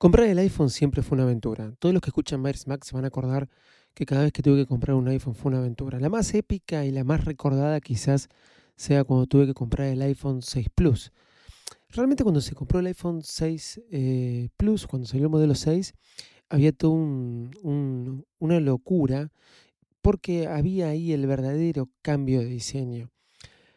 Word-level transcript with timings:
Comprar 0.00 0.28
el 0.28 0.38
iPhone 0.38 0.70
siempre 0.70 1.02
fue 1.02 1.16
una 1.16 1.24
aventura. 1.24 1.74
Todos 1.78 1.92
los 1.92 2.00
que 2.00 2.08
escuchan 2.08 2.40
Myers 2.40 2.66
Max 2.66 2.86
se 2.86 2.94
van 2.94 3.04
a 3.04 3.08
acordar 3.08 3.50
que 3.92 4.06
cada 4.06 4.22
vez 4.22 4.32
que 4.32 4.40
tuve 4.40 4.62
que 4.62 4.66
comprar 4.66 4.96
un 4.96 5.06
iPhone 5.08 5.34
fue 5.34 5.50
una 5.50 5.58
aventura. 5.58 6.00
La 6.00 6.08
más 6.08 6.32
épica 6.32 6.86
y 6.86 6.90
la 6.90 7.04
más 7.04 7.26
recordada 7.26 7.78
quizás 7.82 8.30
sea 8.76 9.04
cuando 9.04 9.26
tuve 9.26 9.44
que 9.44 9.52
comprar 9.52 9.88
el 9.88 10.00
iPhone 10.00 10.40
6 10.40 10.68
Plus. 10.74 11.12
Realmente 11.90 12.22
cuando 12.22 12.40
se 12.40 12.54
compró 12.54 12.78
el 12.78 12.86
iPhone 12.86 13.20
6 13.22 13.82
eh, 13.90 14.48
Plus, 14.56 14.86
cuando 14.86 15.06
salió 15.06 15.26
el 15.26 15.30
modelo 15.32 15.54
6, 15.54 15.92
había 16.48 16.72
toda 16.72 16.94
un, 16.94 18.24
una 18.38 18.58
locura 18.58 19.30
porque 20.00 20.46
había 20.46 20.88
ahí 20.88 21.12
el 21.12 21.26
verdadero 21.26 21.90
cambio 22.00 22.40
de 22.40 22.46
diseño. 22.46 23.10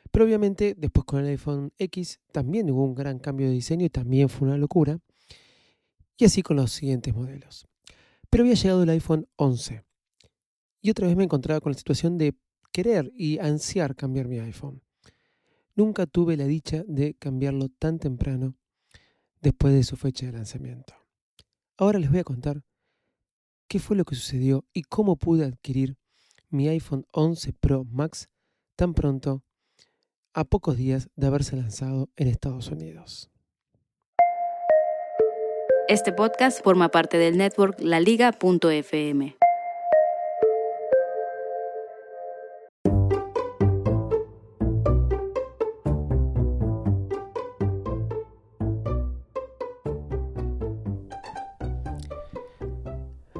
Pero 0.09 0.23
obviamente 0.23 0.73
después 0.77 1.03
con 1.03 1.19
el 1.19 1.25
iPhone 1.31 1.73
X 1.77 2.21
también 2.31 2.71
hubo 2.71 2.85
un 2.85 2.95
gran 2.95 3.19
cambio 3.19 3.47
de 3.47 3.53
diseño 3.55 3.85
y 3.85 3.89
también 3.89 4.29
fue 4.29 4.47
una 4.47 4.57
locura. 4.57 4.99
Y 6.17 6.25
así 6.25 6.43
con 6.43 6.57
los 6.57 6.71
siguientes 6.71 7.13
modelos. 7.13 7.67
Pero 8.29 8.43
había 8.43 8.55
llegado 8.55 8.83
el 8.83 8.89
iPhone 8.89 9.27
11. 9.35 9.83
Y 10.81 10.89
otra 10.89 11.07
vez 11.07 11.15
me 11.15 11.23
encontraba 11.23 11.61
con 11.61 11.71
la 11.71 11.77
situación 11.77 12.17
de 12.17 12.35
querer 12.71 13.11
y 13.15 13.39
ansiar 13.39 13.95
cambiar 13.95 14.27
mi 14.27 14.39
iPhone. 14.39 14.81
Nunca 15.75 16.05
tuve 16.05 16.37
la 16.37 16.45
dicha 16.45 16.83
de 16.87 17.15
cambiarlo 17.15 17.69
tan 17.69 17.99
temprano 17.99 18.55
después 19.41 19.73
de 19.73 19.83
su 19.83 19.95
fecha 19.95 20.25
de 20.25 20.33
lanzamiento. 20.33 20.93
Ahora 21.77 21.99
les 21.99 22.09
voy 22.09 22.19
a 22.19 22.23
contar 22.23 22.63
qué 23.67 23.79
fue 23.79 23.95
lo 23.95 24.05
que 24.05 24.15
sucedió 24.15 24.65
y 24.73 24.83
cómo 24.83 25.15
pude 25.15 25.45
adquirir 25.45 25.97
mi 26.49 26.67
iPhone 26.67 27.07
11 27.11 27.53
Pro 27.53 27.83
Max 27.85 28.29
tan 28.75 28.93
pronto 28.93 29.43
a 30.33 30.43
pocos 30.43 30.77
días 30.77 31.09
de 31.15 31.27
haberse 31.27 31.55
lanzado 31.55 32.09
en 32.15 32.27
Estados 32.27 32.69
Unidos. 32.69 33.32
Este 35.89 36.13
podcast 36.13 36.63
forma 36.63 36.87
parte 36.87 37.17
del 37.17 37.37
network 37.37 37.77
laliga.fm. 37.81 39.35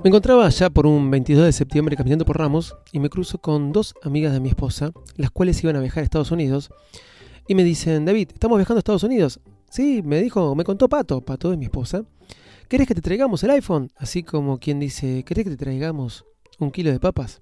Me 0.04 0.10
encontraba 0.10 0.46
allá 0.46 0.70
por 0.70 0.86
un 0.86 1.10
22 1.10 1.46
de 1.46 1.54
septiembre 1.54 1.96
caminando 1.96 2.26
por 2.26 2.38
Ramos 2.38 2.76
y 2.92 3.00
me 3.00 3.10
cruzo 3.10 3.38
con 3.38 3.72
dos 3.72 3.96
amigas 4.04 4.34
de 4.34 4.42
mi 4.42 4.50
esposa, 4.50 4.92
las 5.16 5.32
cuales 5.32 5.64
iban 5.64 5.78
a 5.78 5.80
viajar 5.80 6.02
a 6.02 6.04
Estados 6.04 6.32
Unidos, 6.32 6.72
y 7.48 7.56
me 7.56 7.64
dicen, 7.64 8.04
David, 8.04 8.32
¿estamos 8.34 8.58
viajando 8.58 8.80
a 8.80 8.82
Estados 8.82 9.04
Unidos? 9.04 9.40
Sí, 9.74 10.04
me 10.04 10.22
dijo, 10.22 10.54
me 10.54 10.64
contó 10.64 10.88
Pato, 10.88 11.22
Pato 11.22 11.50
de 11.50 11.58
mi 11.58 11.66
esposa. 11.66 12.06
¿Querés 12.70 12.88
que 12.88 12.94
te 12.94 13.02
traigamos 13.02 13.44
el 13.44 13.50
iPhone? 13.50 13.90
Así 13.96 14.22
como 14.22 14.60
quien 14.60 14.80
dice, 14.80 15.24
¿querés 15.24 15.46
que 15.46 15.50
te 15.50 15.58
traigamos 15.58 16.26
un 16.60 16.70
kilo 16.70 16.92
de 16.92 17.00
papas? 17.00 17.42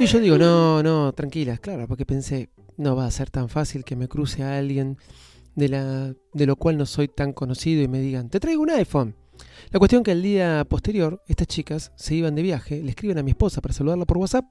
Y 0.00 0.06
yo 0.06 0.18
digo, 0.18 0.36
no, 0.36 0.82
no, 0.82 1.12
tranquilas, 1.12 1.60
claro, 1.60 1.86
porque 1.86 2.06
pensé, 2.06 2.50
no 2.76 2.96
va 2.96 3.06
a 3.06 3.10
ser 3.12 3.30
tan 3.30 3.48
fácil 3.48 3.84
que 3.84 3.94
me 3.94 4.08
cruce 4.08 4.42
a 4.42 4.58
alguien 4.58 4.98
de, 5.54 5.68
la, 5.68 6.12
de 6.34 6.46
lo 6.46 6.56
cual 6.56 6.76
no 6.76 6.86
soy 6.86 7.06
tan 7.06 7.32
conocido 7.32 7.80
y 7.80 7.86
me 7.86 8.00
digan, 8.00 8.30
te 8.30 8.40
traigo 8.40 8.62
un 8.62 8.70
iPhone. 8.70 9.14
La 9.70 9.78
cuestión 9.78 10.02
que 10.02 10.10
el 10.10 10.24
día 10.24 10.66
posterior, 10.68 11.22
estas 11.28 11.46
chicas 11.46 11.92
se 11.94 12.16
iban 12.16 12.34
de 12.34 12.42
viaje, 12.42 12.82
le 12.82 12.90
escriben 12.90 13.18
a 13.18 13.22
mi 13.22 13.30
esposa 13.30 13.60
para 13.60 13.74
saludarla 13.74 14.06
por 14.06 14.18
WhatsApp, 14.18 14.46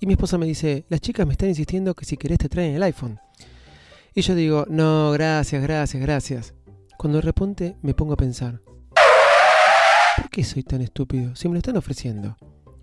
y 0.00 0.06
mi 0.06 0.12
esposa 0.12 0.38
me 0.38 0.46
dice, 0.46 0.86
las 0.88 1.00
chicas 1.00 1.26
me 1.26 1.32
están 1.32 1.48
insistiendo 1.48 1.94
que 1.94 2.04
si 2.04 2.16
querés 2.16 2.38
te 2.38 2.48
traen 2.48 2.76
el 2.76 2.82
iPhone. 2.84 3.18
Y 4.16 4.22
yo 4.22 4.36
digo, 4.36 4.64
no, 4.68 5.10
gracias, 5.10 5.60
gracias, 5.60 6.00
gracias. 6.00 6.54
Cuando 6.96 7.18
de 7.18 7.22
repente 7.22 7.76
me 7.82 7.94
pongo 7.94 8.12
a 8.12 8.16
pensar, 8.16 8.60
¿por 10.16 10.30
qué 10.30 10.44
soy 10.44 10.62
tan 10.62 10.82
estúpido 10.82 11.34
si 11.34 11.48
me 11.48 11.54
lo 11.54 11.58
están 11.58 11.76
ofreciendo? 11.76 12.36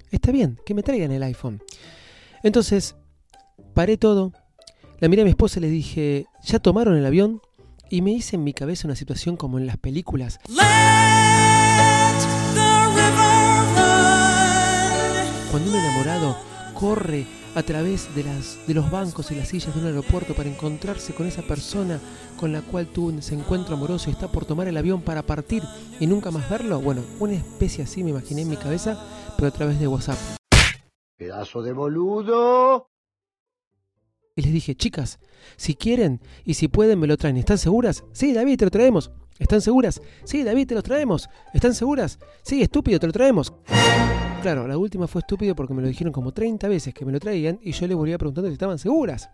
Está 0.09 0.33
bien, 0.33 0.59
que 0.65 0.73
me 0.73 0.83
traigan 0.83 1.13
el 1.13 1.23
iPhone. 1.23 1.63
Entonces, 2.43 2.97
paré 3.73 3.95
todo, 3.95 4.33
la 4.99 5.07
miré 5.07 5.21
a 5.21 5.25
mi 5.25 5.31
esposa 5.31 5.59
y 5.59 5.61
le 5.61 5.69
dije, 5.69 6.25
¿ya 6.43 6.59
tomaron 6.59 6.97
el 6.97 7.05
avión? 7.05 7.39
Y 7.89 8.01
me 8.01 8.11
hice 8.11 8.35
en 8.35 8.43
mi 8.43 8.51
cabeza 8.51 8.89
una 8.89 8.97
situación 8.97 9.37
como 9.37 9.57
en 9.57 9.67
las 9.67 9.77
películas. 9.77 10.37
Cuando 15.49 15.69
un 15.69 15.77
enamorado 15.77 16.35
corre 16.73 17.25
a 17.55 17.63
través 17.63 18.13
de, 18.15 18.23
las, 18.23 18.59
de 18.67 18.73
los 18.73 18.89
bancos 18.89 19.31
y 19.31 19.35
las 19.35 19.49
sillas 19.49 19.73
de 19.73 19.81
un 19.81 19.87
aeropuerto 19.87 20.33
para 20.33 20.49
encontrarse 20.49 21.13
con 21.13 21.27
esa 21.27 21.41
persona 21.41 21.99
con 22.39 22.51
la 22.51 22.61
cual 22.61 22.87
tuvo 22.87 23.11
ese 23.11 23.35
encuentro 23.35 23.75
amoroso 23.75 24.09
y 24.09 24.13
está 24.13 24.31
por 24.31 24.45
tomar 24.45 24.67
el 24.67 24.77
avión 24.77 25.01
para 25.01 25.21
partir 25.21 25.63
y 25.99 26.07
nunca 26.07 26.31
más 26.31 26.49
verlo. 26.49 26.79
Bueno, 26.79 27.03
una 27.19 27.33
especie 27.33 27.83
así 27.83 28.03
me 28.03 28.11
imaginé 28.11 28.41
en 28.41 28.49
mi 28.49 28.57
cabeza, 28.57 28.99
pero 29.35 29.47
a 29.47 29.51
través 29.51 29.79
de 29.79 29.87
WhatsApp. 29.87 30.17
Pedazo 31.17 31.61
de 31.61 31.73
boludo. 31.73 32.87
Y 34.35 34.43
les 34.43 34.53
dije, 34.53 34.75
chicas, 34.75 35.19
si 35.57 35.75
quieren 35.75 36.21
y 36.45 36.53
si 36.53 36.67
pueden 36.67 36.99
me 36.99 37.07
lo 37.07 37.17
traen. 37.17 37.37
¿Están 37.37 37.57
seguras? 37.57 38.05
Sí, 38.13 38.33
David, 38.33 38.59
te 38.59 38.65
lo 38.65 38.71
traemos. 38.71 39.11
¿Están 39.39 39.61
seguras? 39.61 40.01
Sí, 40.23 40.43
David, 40.43 40.67
te 40.67 40.75
lo 40.75 40.83
traemos. 40.83 41.29
¿Están 41.53 41.73
seguras? 41.73 42.17
Sí, 42.43 42.61
estúpido, 42.61 42.99
te 42.99 43.07
lo 43.07 43.13
traemos. 43.13 43.53
Claro, 44.41 44.67
la 44.67 44.75
última 44.75 45.07
fue 45.07 45.19
estúpido 45.19 45.55
porque 45.55 45.75
me 45.75 45.83
lo 45.83 45.87
dijeron 45.87 46.11
como 46.11 46.31
30 46.31 46.67
veces 46.67 46.95
que 46.95 47.05
me 47.05 47.11
lo 47.11 47.19
traían 47.19 47.59
y 47.61 47.73
yo 47.73 47.85
le 47.85 47.93
volvía 47.93 48.17
preguntando 48.17 48.49
si 48.49 48.53
estaban 48.53 48.79
seguras. 48.79 49.29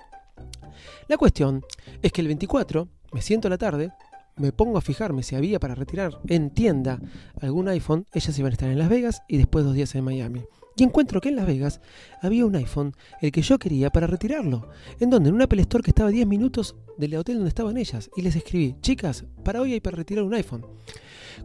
La 1.07 1.15
cuestión 1.15 1.63
es 2.01 2.11
que 2.11 2.19
el 2.19 2.27
24 2.27 2.89
me 3.13 3.21
siento 3.21 3.47
a 3.47 3.51
la 3.51 3.57
tarde, 3.57 3.93
me 4.35 4.51
pongo 4.51 4.77
a 4.77 4.81
fijarme 4.81 5.23
si 5.23 5.37
había 5.37 5.61
para 5.61 5.75
retirar 5.75 6.19
en 6.27 6.49
tienda 6.49 6.99
algún 7.39 7.69
iPhone, 7.69 8.05
ellas 8.11 8.37
iban 8.37 8.51
a 8.51 8.53
estar 8.53 8.69
en 8.69 8.77
Las 8.77 8.89
Vegas 8.89 9.23
y 9.29 9.37
después 9.37 9.63
dos 9.63 9.75
días 9.75 9.95
en 9.95 10.03
Miami. 10.03 10.43
Y 10.75 10.83
encuentro 10.83 11.21
que 11.21 11.29
en 11.29 11.37
Las 11.37 11.47
Vegas 11.47 11.79
había 12.21 12.45
un 12.45 12.57
iPhone, 12.57 12.93
el 13.21 13.31
que 13.31 13.41
yo 13.41 13.57
quería 13.59 13.89
para 13.89 14.07
retirarlo. 14.07 14.67
¿En 14.99 15.09
donde 15.09 15.29
En 15.29 15.35
un 15.35 15.41
Apple 15.41 15.61
Store 15.61 15.83
que 15.83 15.91
estaba 15.91 16.09
a 16.09 16.11
10 16.11 16.27
minutos 16.27 16.75
del 16.97 17.15
hotel 17.15 17.35
donde 17.35 17.49
estaban 17.49 17.77
ellas. 17.77 18.11
Y 18.17 18.21
les 18.21 18.35
escribí, 18.35 18.75
chicas, 18.81 19.23
para 19.43 19.61
hoy 19.61 19.71
hay 19.71 19.79
para 19.79 19.95
retirar 19.95 20.25
un 20.25 20.33
iPhone. 20.33 20.65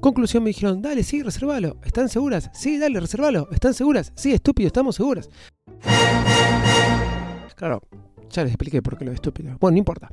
Conclusión 0.00 0.42
me 0.42 0.50
dijeron, 0.50 0.82
dale, 0.82 1.02
sí, 1.02 1.22
reservalo. 1.22 1.76
¿Están 1.84 2.08
seguras? 2.08 2.50
Sí, 2.52 2.78
dale, 2.78 3.00
reservalo. 3.00 3.48
¿Están 3.52 3.74
seguras? 3.74 4.12
Sí, 4.16 4.32
estúpido, 4.32 4.66
estamos 4.66 4.96
seguras. 4.96 5.28
Claro, 7.56 7.82
ya 8.30 8.42
les 8.42 8.52
expliqué 8.52 8.82
por 8.82 8.98
qué 8.98 9.04
lo 9.04 9.12
estúpido. 9.12 9.56
Bueno, 9.60 9.74
no 9.74 9.78
importa. 9.78 10.10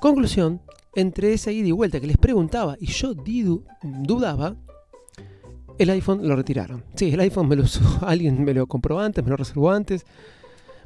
Conclusión, 0.00 0.62
entre 0.94 1.32
esa 1.32 1.52
ida 1.52 1.68
y 1.68 1.72
vuelta 1.72 2.00
que 2.00 2.06
les 2.06 2.16
preguntaba 2.16 2.76
y 2.80 2.86
yo 2.86 3.14
dudaba, 3.82 4.56
el 5.78 5.90
iPhone 5.90 6.26
lo 6.26 6.34
retiraron. 6.34 6.84
Sí, 6.94 7.12
el 7.12 7.20
iPhone 7.20 7.48
me 7.48 7.56
lo 7.56 7.64
usó, 7.64 7.82
alguien 8.06 8.44
me 8.44 8.54
lo 8.54 8.66
compró 8.66 8.98
antes, 8.98 9.22
me 9.24 9.30
lo 9.30 9.36
reservó 9.36 9.70
antes. 9.70 10.06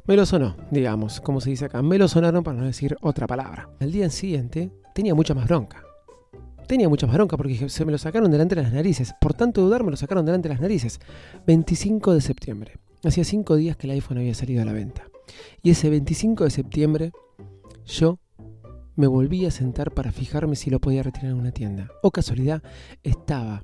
Me 0.05 0.17
lo 0.17 0.25
sonó, 0.25 0.57
digamos, 0.69 1.21
como 1.21 1.39
se 1.39 1.49
dice 1.49 1.65
acá. 1.65 1.81
Me 1.81 1.97
lo 1.97 2.09
sonaron 2.09 2.43
para 2.43 2.57
no 2.57 2.65
decir 2.65 2.97
otra 3.01 3.25
palabra. 3.25 3.69
Al 3.79 3.91
día 3.91 4.09
siguiente 4.09 4.69
tenía 4.93 5.15
mucha 5.15 5.33
más 5.33 5.47
bronca. 5.47 5.81
Tenía 6.67 6.89
mucha 6.89 7.07
bronca 7.07 7.37
porque 7.37 7.69
se 7.69 7.85
me 7.85 7.91
lo 7.91 7.97
sacaron 7.97 8.31
delante 8.31 8.55
de 8.55 8.63
las 8.63 8.73
narices. 8.73 9.13
Por 9.19 9.33
tanto 9.33 9.61
dudar, 9.61 9.83
me 9.83 9.91
lo 9.91 9.97
sacaron 9.97 10.25
delante 10.25 10.47
de 10.47 10.55
las 10.55 10.61
narices. 10.61 10.99
25 11.45 12.13
de 12.13 12.21
septiembre. 12.21 12.79
Hacía 13.03 13.23
5 13.23 13.55
días 13.55 13.75
que 13.75 13.87
el 13.87 13.91
iPhone 13.91 14.17
había 14.17 14.33
salido 14.33 14.61
a 14.61 14.65
la 14.65 14.73
venta. 14.73 15.03
Y 15.61 15.71
ese 15.71 15.89
25 15.89 16.45
de 16.45 16.49
septiembre 16.49 17.11
yo 17.85 18.19
me 18.95 19.07
volví 19.07 19.45
a 19.45 19.51
sentar 19.51 19.91
para 19.91 20.11
fijarme 20.11 20.55
si 20.55 20.69
lo 20.69 20.79
podía 20.79 21.03
retirar 21.03 21.31
en 21.31 21.39
una 21.39 21.51
tienda. 21.51 21.89
O 22.01 22.11
casualidad, 22.11 22.61
estaba 23.01 23.61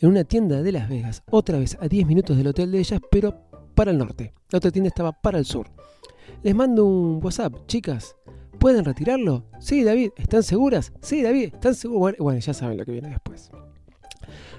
en 0.00 0.08
una 0.08 0.24
tienda 0.24 0.62
de 0.62 0.72
Las 0.72 0.88
Vegas, 0.88 1.22
otra 1.30 1.58
vez 1.58 1.78
a 1.80 1.88
10 1.88 2.06
minutos 2.06 2.36
del 2.36 2.48
hotel 2.48 2.72
de 2.72 2.80
ellas, 2.80 3.00
pero 3.10 3.48
para 3.74 3.92
el 3.92 3.98
norte. 3.98 4.34
La 4.50 4.58
otra 4.58 4.70
tienda 4.70 4.88
estaba 4.88 5.12
para 5.12 5.38
el 5.38 5.44
sur. 5.44 5.68
Les 6.42 6.54
mando 6.54 6.84
un 6.84 7.20
WhatsApp, 7.22 7.66
chicas, 7.66 8.16
¿pueden 8.58 8.84
retirarlo? 8.84 9.44
Sí, 9.60 9.84
David, 9.84 10.10
¿están 10.16 10.42
seguras? 10.42 10.92
Sí, 11.00 11.22
David, 11.22 11.54
¿están 11.54 11.74
seguras? 11.74 12.18
Bueno, 12.18 12.40
ya 12.40 12.54
saben 12.54 12.78
lo 12.78 12.84
que 12.84 12.92
viene 12.92 13.10
después. 13.10 13.50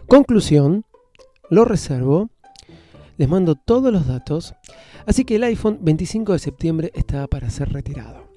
Conclusión, 0.07 0.85
lo 1.49 1.65
reservo, 1.65 2.29
les 3.17 3.29
mando 3.29 3.55
todos 3.55 3.91
los 3.91 4.07
datos, 4.07 4.53
así 5.05 5.23
que 5.23 5.35
el 5.35 5.43
iPhone 5.43 5.79
25 5.81 6.33
de 6.33 6.39
septiembre 6.39 6.91
estaba 6.93 7.27
para 7.27 7.49
ser 7.49 7.71
retirado. 7.71 8.27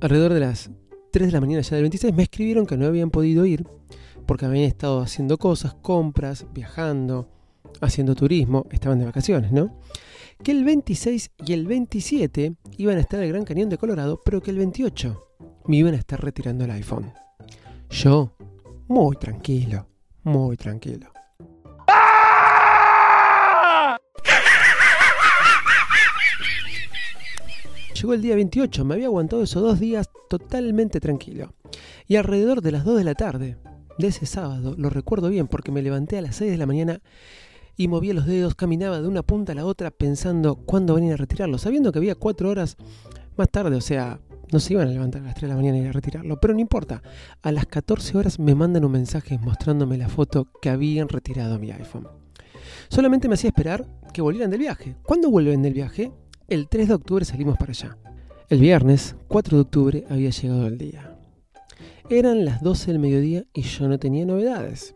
Alrededor 0.00 0.32
de 0.32 0.40
las 0.40 0.70
3 1.12 1.28
de 1.28 1.32
la 1.32 1.40
mañana 1.40 1.62
ya 1.62 1.76
del 1.76 1.84
26 1.84 2.14
me 2.14 2.24
escribieron 2.24 2.66
que 2.66 2.76
no 2.76 2.86
habían 2.86 3.10
podido 3.10 3.46
ir 3.46 3.66
porque 4.26 4.46
habían 4.46 4.64
estado 4.64 5.00
haciendo 5.00 5.38
cosas, 5.38 5.74
compras, 5.74 6.46
viajando, 6.52 7.28
haciendo 7.80 8.14
turismo, 8.14 8.66
estaban 8.70 8.98
de 8.98 9.04
vacaciones, 9.04 9.52
¿no? 9.52 9.78
Que 10.42 10.52
el 10.52 10.64
26 10.64 11.30
y 11.46 11.52
el 11.52 11.66
27 11.66 12.54
iban 12.78 12.96
a 12.96 13.00
estar 13.00 13.20
en 13.20 13.26
el 13.26 13.32
Gran 13.32 13.44
Cañón 13.44 13.68
de 13.68 13.78
Colorado, 13.78 14.20
pero 14.24 14.40
que 14.40 14.50
el 14.50 14.58
28 14.58 15.26
me 15.66 15.76
iban 15.76 15.94
a 15.94 15.98
estar 15.98 16.22
retirando 16.22 16.64
el 16.64 16.70
iPhone. 16.72 17.12
Yo, 17.90 18.36
muy 18.88 19.16
tranquilo, 19.16 19.86
muy 20.22 20.56
tranquilo. 20.56 21.12
Llegó 27.94 28.12
el 28.12 28.22
día 28.22 28.34
28, 28.34 28.84
me 28.84 28.94
había 28.94 29.06
aguantado 29.06 29.42
esos 29.42 29.62
dos 29.62 29.80
días 29.80 30.10
totalmente 30.28 31.00
tranquilo. 31.00 31.54
Y 32.06 32.16
alrededor 32.16 32.60
de 32.60 32.72
las 32.72 32.84
2 32.84 32.98
de 32.98 33.04
la 33.04 33.14
tarde 33.14 33.56
de 33.98 34.08
ese 34.08 34.26
sábado, 34.26 34.74
lo 34.76 34.90
recuerdo 34.90 35.28
bien 35.28 35.46
porque 35.46 35.72
me 35.72 35.80
levanté 35.80 36.18
a 36.18 36.22
las 36.22 36.36
6 36.36 36.50
de 36.50 36.58
la 36.58 36.66
mañana 36.66 37.00
y 37.76 37.88
movía 37.88 38.14
los 38.14 38.26
dedos, 38.26 38.54
caminaba 38.54 39.00
de 39.00 39.08
una 39.08 39.22
punta 39.22 39.52
a 39.52 39.54
la 39.54 39.66
otra 39.66 39.90
pensando 39.90 40.56
cuándo 40.56 40.94
venir 40.94 41.12
a 41.12 41.16
retirarlo, 41.16 41.58
sabiendo 41.58 41.92
que 41.92 41.98
había 41.98 42.14
4 42.14 42.48
horas 42.48 42.76
más 43.36 43.48
tarde, 43.48 43.76
o 43.76 43.80
sea, 43.80 44.20
no 44.52 44.60
se 44.60 44.74
iban 44.74 44.88
a 44.88 44.92
levantar 44.92 45.22
a 45.22 45.26
las 45.26 45.34
3 45.34 45.42
de 45.42 45.48
la 45.48 45.56
mañana 45.56 45.78
y 45.78 45.86
a 45.86 45.92
retirarlo, 45.92 46.38
pero 46.38 46.54
no 46.54 46.60
importa. 46.60 47.02
A 47.42 47.50
las 47.50 47.66
14 47.66 48.16
horas 48.16 48.38
me 48.38 48.54
mandan 48.54 48.84
un 48.84 48.92
mensaje 48.92 49.38
mostrándome 49.38 49.98
la 49.98 50.08
foto 50.08 50.48
que 50.62 50.70
habían 50.70 51.08
retirado 51.08 51.58
mi 51.58 51.72
iPhone. 51.72 52.06
Solamente 52.88 53.28
me 53.28 53.34
hacía 53.34 53.48
esperar 53.48 53.86
que 54.12 54.22
volvieran 54.22 54.50
del 54.50 54.60
viaje. 54.60 54.96
¿Cuándo 55.02 55.30
vuelven 55.30 55.62
del 55.62 55.74
viaje? 55.74 56.12
El 56.46 56.68
3 56.68 56.88
de 56.88 56.94
octubre 56.94 57.24
salimos 57.24 57.58
para 57.58 57.72
allá. 57.72 57.96
El 58.48 58.60
viernes, 58.60 59.16
4 59.28 59.56
de 59.56 59.62
octubre, 59.62 60.04
había 60.08 60.30
llegado 60.30 60.66
el 60.66 60.78
día. 60.78 61.18
Eran 62.10 62.44
las 62.44 62.62
12 62.62 62.92
del 62.92 63.00
mediodía 63.00 63.44
y 63.54 63.62
yo 63.62 63.88
no 63.88 63.98
tenía 63.98 64.26
novedades. 64.26 64.94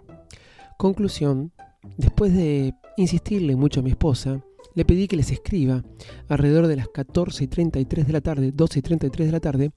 Conclusión, 0.76 1.52
después 1.96 2.32
de 2.34 2.74
insistirle 2.96 3.56
mucho 3.56 3.80
a 3.80 3.82
mi 3.82 3.90
esposa, 3.90 4.42
le 4.74 4.84
pedí 4.84 5.08
que 5.08 5.16
les 5.16 5.30
escriba 5.30 5.82
alrededor 6.28 6.66
de 6.66 6.76
las 6.76 6.88
14 6.88 7.44
y 7.44 7.46
33 7.48 8.06
de 8.06 8.12
la 8.12 8.20
tarde, 8.20 8.52
12 8.54 8.78
y 8.78 8.82
33 8.82 9.26
de 9.26 9.32
la 9.32 9.40
tarde, 9.40 9.70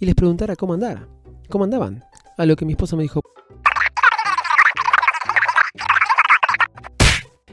y 0.00 0.06
les 0.06 0.14
preguntara 0.14 0.56
cómo 0.56 0.74
andara, 0.74 1.08
cómo 1.48 1.64
andaban. 1.64 2.04
A 2.36 2.46
lo 2.46 2.56
que 2.56 2.64
mi 2.64 2.72
esposa 2.72 2.96
me 2.96 3.04
dijo... 3.04 3.20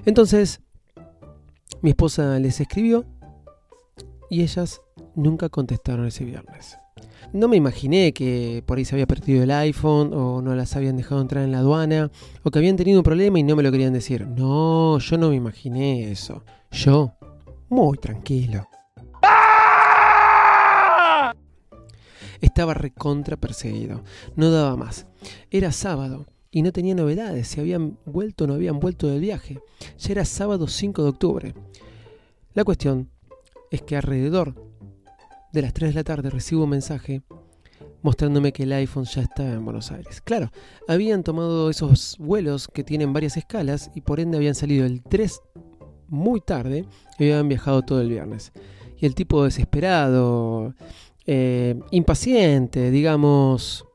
Entonces, 0.06 0.62
mi 1.82 1.92
esposa 1.92 2.40
les 2.40 2.60
escribió 2.60 3.06
y 4.32 4.44
ellas 4.44 4.82
nunca 5.14 5.50
contestaron 5.50 6.08
ese 6.08 6.24
viernes. 6.24 6.78
No 7.34 7.50
me 7.50 7.58
imaginé 7.58 8.14
que 8.14 8.64
por 8.66 8.78
ahí 8.78 8.86
se 8.86 8.96
había 8.96 9.06
perdido 9.06 9.44
el 9.44 9.52
iPhone 9.52 10.14
o 10.14 10.42
no 10.42 10.56
las 10.56 10.74
habían 10.78 10.96
dejado 10.96 11.20
entrar 11.20 11.44
en 11.44 11.52
la 11.52 11.58
aduana 11.58 12.10
o 12.42 12.50
que 12.50 12.58
habían 12.58 12.78
tenido 12.78 13.02
un 13.02 13.04
problema 13.04 13.40
y 13.40 13.44
no 13.44 13.58
me 13.58 13.64
lo 13.64 13.74
querían 13.74 13.92
decir. 13.92 14.26
No, 14.26 15.00
yo 15.00 15.18
no 15.18 15.30
me 15.30 15.36
imaginé 15.36 16.10
eso. 16.10 16.46
Yo, 16.72 17.12
muy 17.68 17.98
tranquilo. 17.98 18.70
Estaba 22.40 22.74
recontra 22.74 23.36
perseguido. 23.36 24.02
No 24.38 24.50
daba 24.50 24.78
más. 24.78 25.08
Era 25.50 25.74
sábado 25.74 26.26
y 26.52 26.62
no 26.62 26.72
tenía 26.72 26.96
novedades, 26.96 27.50
si 27.50 27.60
habían 27.60 27.98
vuelto 28.06 28.46
o 28.46 28.48
no 28.48 28.54
habían 28.54 28.80
vuelto 28.80 29.08
del 29.08 29.20
viaje. 29.20 29.60
Ya 30.00 30.12
era 30.14 30.24
sábado 30.24 30.68
5 30.68 31.04
de 31.04 31.10
octubre. 31.10 31.54
La 32.54 32.64
cuestión 32.64 33.10
es 33.72 33.82
que 33.82 33.96
alrededor 33.96 34.54
de 35.52 35.62
las 35.62 35.74
3 35.74 35.92
de 35.92 35.96
la 35.96 36.04
tarde 36.04 36.30
recibo 36.30 36.66
un 36.66 36.70
mensaje 36.70 37.24
mostrándome 38.04 38.52
que 38.52 38.64
el 38.64 38.74
iPhone 38.74 39.06
ya 39.06 39.22
estaba 39.22 39.50
en 39.50 39.64
Buenos 39.64 39.92
Aires. 39.92 40.22
Claro, 40.22 40.52
habían 40.88 41.24
tomado 41.24 41.70
esos 41.70 42.18
vuelos 42.20 42.68
que 42.68 42.84
tienen 42.84 43.14
varias 43.14 43.38
escalas 43.38 43.92
y 43.96 44.02
por 44.02 44.20
ende 44.20 44.38
habían 44.38 44.56
salido 44.56 44.86
el 44.86 45.02
3 45.04 45.42
muy 46.08 46.42
tarde 46.42 46.86
y 47.18 47.24
habían 47.24 47.48
viajado 47.48 47.82
todo 47.82 48.02
el 48.02 48.10
viernes. 48.10 48.52
Y 48.98 49.06
el 49.06 49.16
tipo 49.16 49.44
desesperado, 49.44 50.76
eh, 51.26 51.80
impaciente, 51.92 52.92
digamos, 52.92 53.86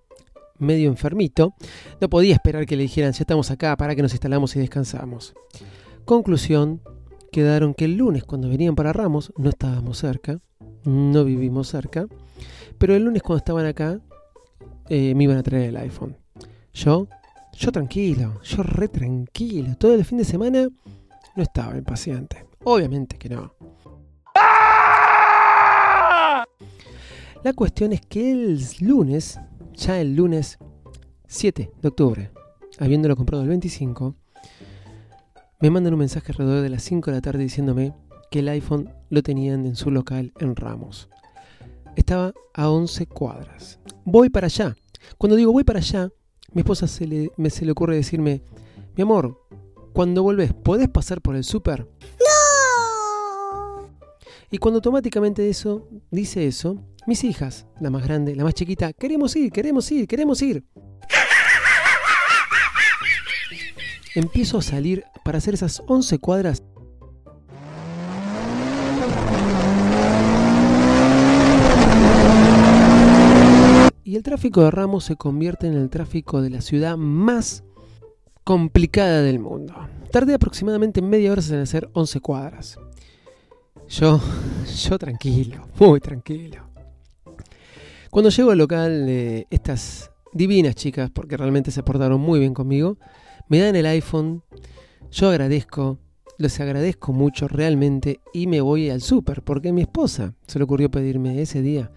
medio 0.59 0.89
enfermito, 0.89 1.55
no 2.01 2.09
podía 2.09 2.35
esperar 2.35 2.67
que 2.67 2.77
le 2.77 2.83
dijeran, 2.83 3.13
ya 3.13 3.21
estamos 3.21 3.51
acá, 3.51 3.77
para 3.77 3.95
que 3.95 4.03
nos 4.03 4.13
instalamos 4.13 4.57
y 4.57 4.61
descansamos. 4.61 5.35
Conclusión, 6.05 6.81
quedaron 7.37 7.75
que 7.75 7.85
el 7.85 7.99
lunes 7.99 8.25
cuando 8.25 8.49
venían 8.49 8.75
para 8.75 8.95
Ramos 8.95 9.31
no 9.37 9.51
estábamos 9.51 9.99
cerca, 9.99 10.41
no 10.85 11.23
vivimos 11.23 11.69
cerca, 11.69 12.07
pero 12.79 12.95
el 12.95 13.05
lunes 13.05 13.23
cuando 13.23 13.37
estaban 13.37 13.67
acá 13.67 14.01
eh, 14.89 15.15
me 15.15 15.25
iban 15.25 15.37
a 15.37 15.43
traer 15.43 15.69
el 15.69 15.77
iPhone. 15.77 16.17
Yo, 16.73 17.09
yo 17.53 17.73
tranquilo, 17.73 18.41
yo 18.43 18.63
re 18.63 18.89
tranquilo, 18.89 19.77
todo 19.77 19.93
el 19.93 20.07
fin 20.07 20.17
de 20.17 20.25
semana 20.25 20.67
no 21.37 21.43
estaba 21.43 21.77
impaciente, 21.77 22.47
obviamente 22.65 23.19
que 23.19 23.29
no. 23.29 23.53
La 27.45 27.53
cuestión 27.55 27.93
es 27.93 28.01
que 28.01 28.33
el 28.33 28.63
lunes, 28.81 29.39
ya 29.75 30.01
el 30.01 30.17
lunes 30.17 30.57
7 31.27 31.71
de 31.83 31.89
octubre, 31.89 32.31
habiéndolo 32.79 33.15
comprado 33.15 33.43
el 33.43 33.51
25, 33.51 34.17
me 35.61 35.71
mandan 35.71 35.95
un 35.95 36.01
mensaje 36.01 36.33
alrededor 36.33 36.63
de 36.63 36.69
las 36.69 36.83
5 36.83 37.11
de 37.11 37.17
la 37.17 37.23
tarde 37.23 37.43
diciéndome 37.43 37.95
que 38.31 38.41
el 38.41 38.49
iPhone 38.49 38.93
lo 39.09 39.23
tenían 39.23 39.65
en 39.65 39.75
su 39.77 39.91
local 39.91 40.33
en 40.39 40.55
Ramos. 40.55 41.09
Estaba 41.97 42.35
a 42.53 42.69
11 42.69 43.07
cuadras. 43.07 43.79
Voy 44.05 44.29
para 44.29 44.47
allá. 44.47 44.77
Cuando 45.17 45.37
digo 45.37 45.53
voy 45.53 45.65
para 45.65 45.79
allá, 45.79 46.11
mi 46.53 46.61
esposa 46.61 46.87
se 46.87 47.07
le, 47.07 47.31
me, 47.37 47.49
se 47.49 47.65
le 47.65 47.73
ocurre 47.73 47.97
decirme, 47.97 48.43
mi 48.97 49.03
amor, 49.03 49.41
cuando 49.95 50.23
volvés, 50.23 50.53
¿podés 50.53 50.89
pasar 50.89 51.23
por 51.23 51.37
el 51.37 51.45
súper? 51.45 51.89
¡No! 52.19 53.89
Y 54.51 54.59
cuando 54.59 54.79
automáticamente 54.79 55.49
eso, 55.49 55.89
dice 56.11 56.47
eso, 56.47 56.85
mis 57.07 57.25
hijas, 57.25 57.67
la 57.81 57.89
más 57.89 58.05
grande, 58.05 58.37
la 58.37 58.45
más 58.45 58.55
chiquita, 58.55 58.93
queremos 58.93 59.35
ir, 59.37 59.51
queremos 59.51 59.91
ir, 59.91 60.07
queremos 60.07 60.43
ir. 60.43 60.65
Empiezo 64.17 64.57
a 64.57 64.63
salir 64.63 65.05
para 65.27 65.37
hacer 65.37 65.53
esas 65.53 65.83
11 65.87 66.19
cuadras. 66.19 66.63
Y 74.05 74.17
el 74.17 74.23
tráfico 74.23 74.63
de 74.63 74.71
Ramos 74.71 75.05
se 75.05 75.17
convierte 75.17 75.67
en 75.67 75.75
el 75.75 75.91
tráfico 75.91 76.41
de 76.41 76.49
la 76.49 76.63
ciudad 76.63 76.97
más 76.97 77.63
complicada 78.43 79.21
del 79.21 79.39
mundo. 79.39 79.75
Tardé 80.11 80.33
aproximadamente 80.33 81.03
media 81.03 81.33
hora 81.33 81.43
en 81.51 81.57
hacer 81.57 81.91
11 81.93 82.21
cuadras. 82.21 82.79
Yo, 83.87 84.19
yo 84.89 84.99
tranquilo, 84.99 85.69
muy 85.79 86.01
tranquilo. 86.01 86.65
Cuando 88.09 88.31
llego 88.31 88.51
al 88.51 88.57
local 88.57 89.05
de 89.05 89.47
estas 89.51 90.11
divinas 90.33 90.75
chicas, 90.75 91.11
porque 91.11 91.37
realmente 91.37 91.71
se 91.71 91.83
portaron 91.83 92.19
muy 92.19 92.41
bien 92.41 92.55
conmigo, 92.55 92.97
me 93.49 93.61
dan 93.61 93.77
el 93.77 93.87
iPhone, 93.87 94.43
yo 95.11 95.29
agradezco, 95.29 95.99
les 96.39 96.59
agradezco 96.61 97.13
mucho 97.13 97.49
realmente 97.49 98.21
y 98.33 98.47
me 98.47 98.61
voy 98.61 98.91
al 98.91 99.01
súper, 99.01 99.43
porque 99.43 99.73
mi 99.73 99.83
esposa 99.83 100.35
se 100.47 100.59
le 100.59 100.65
ocurrió 100.65 100.91
pedirme 100.91 101.41
ese 101.41 101.63
día 101.63 101.93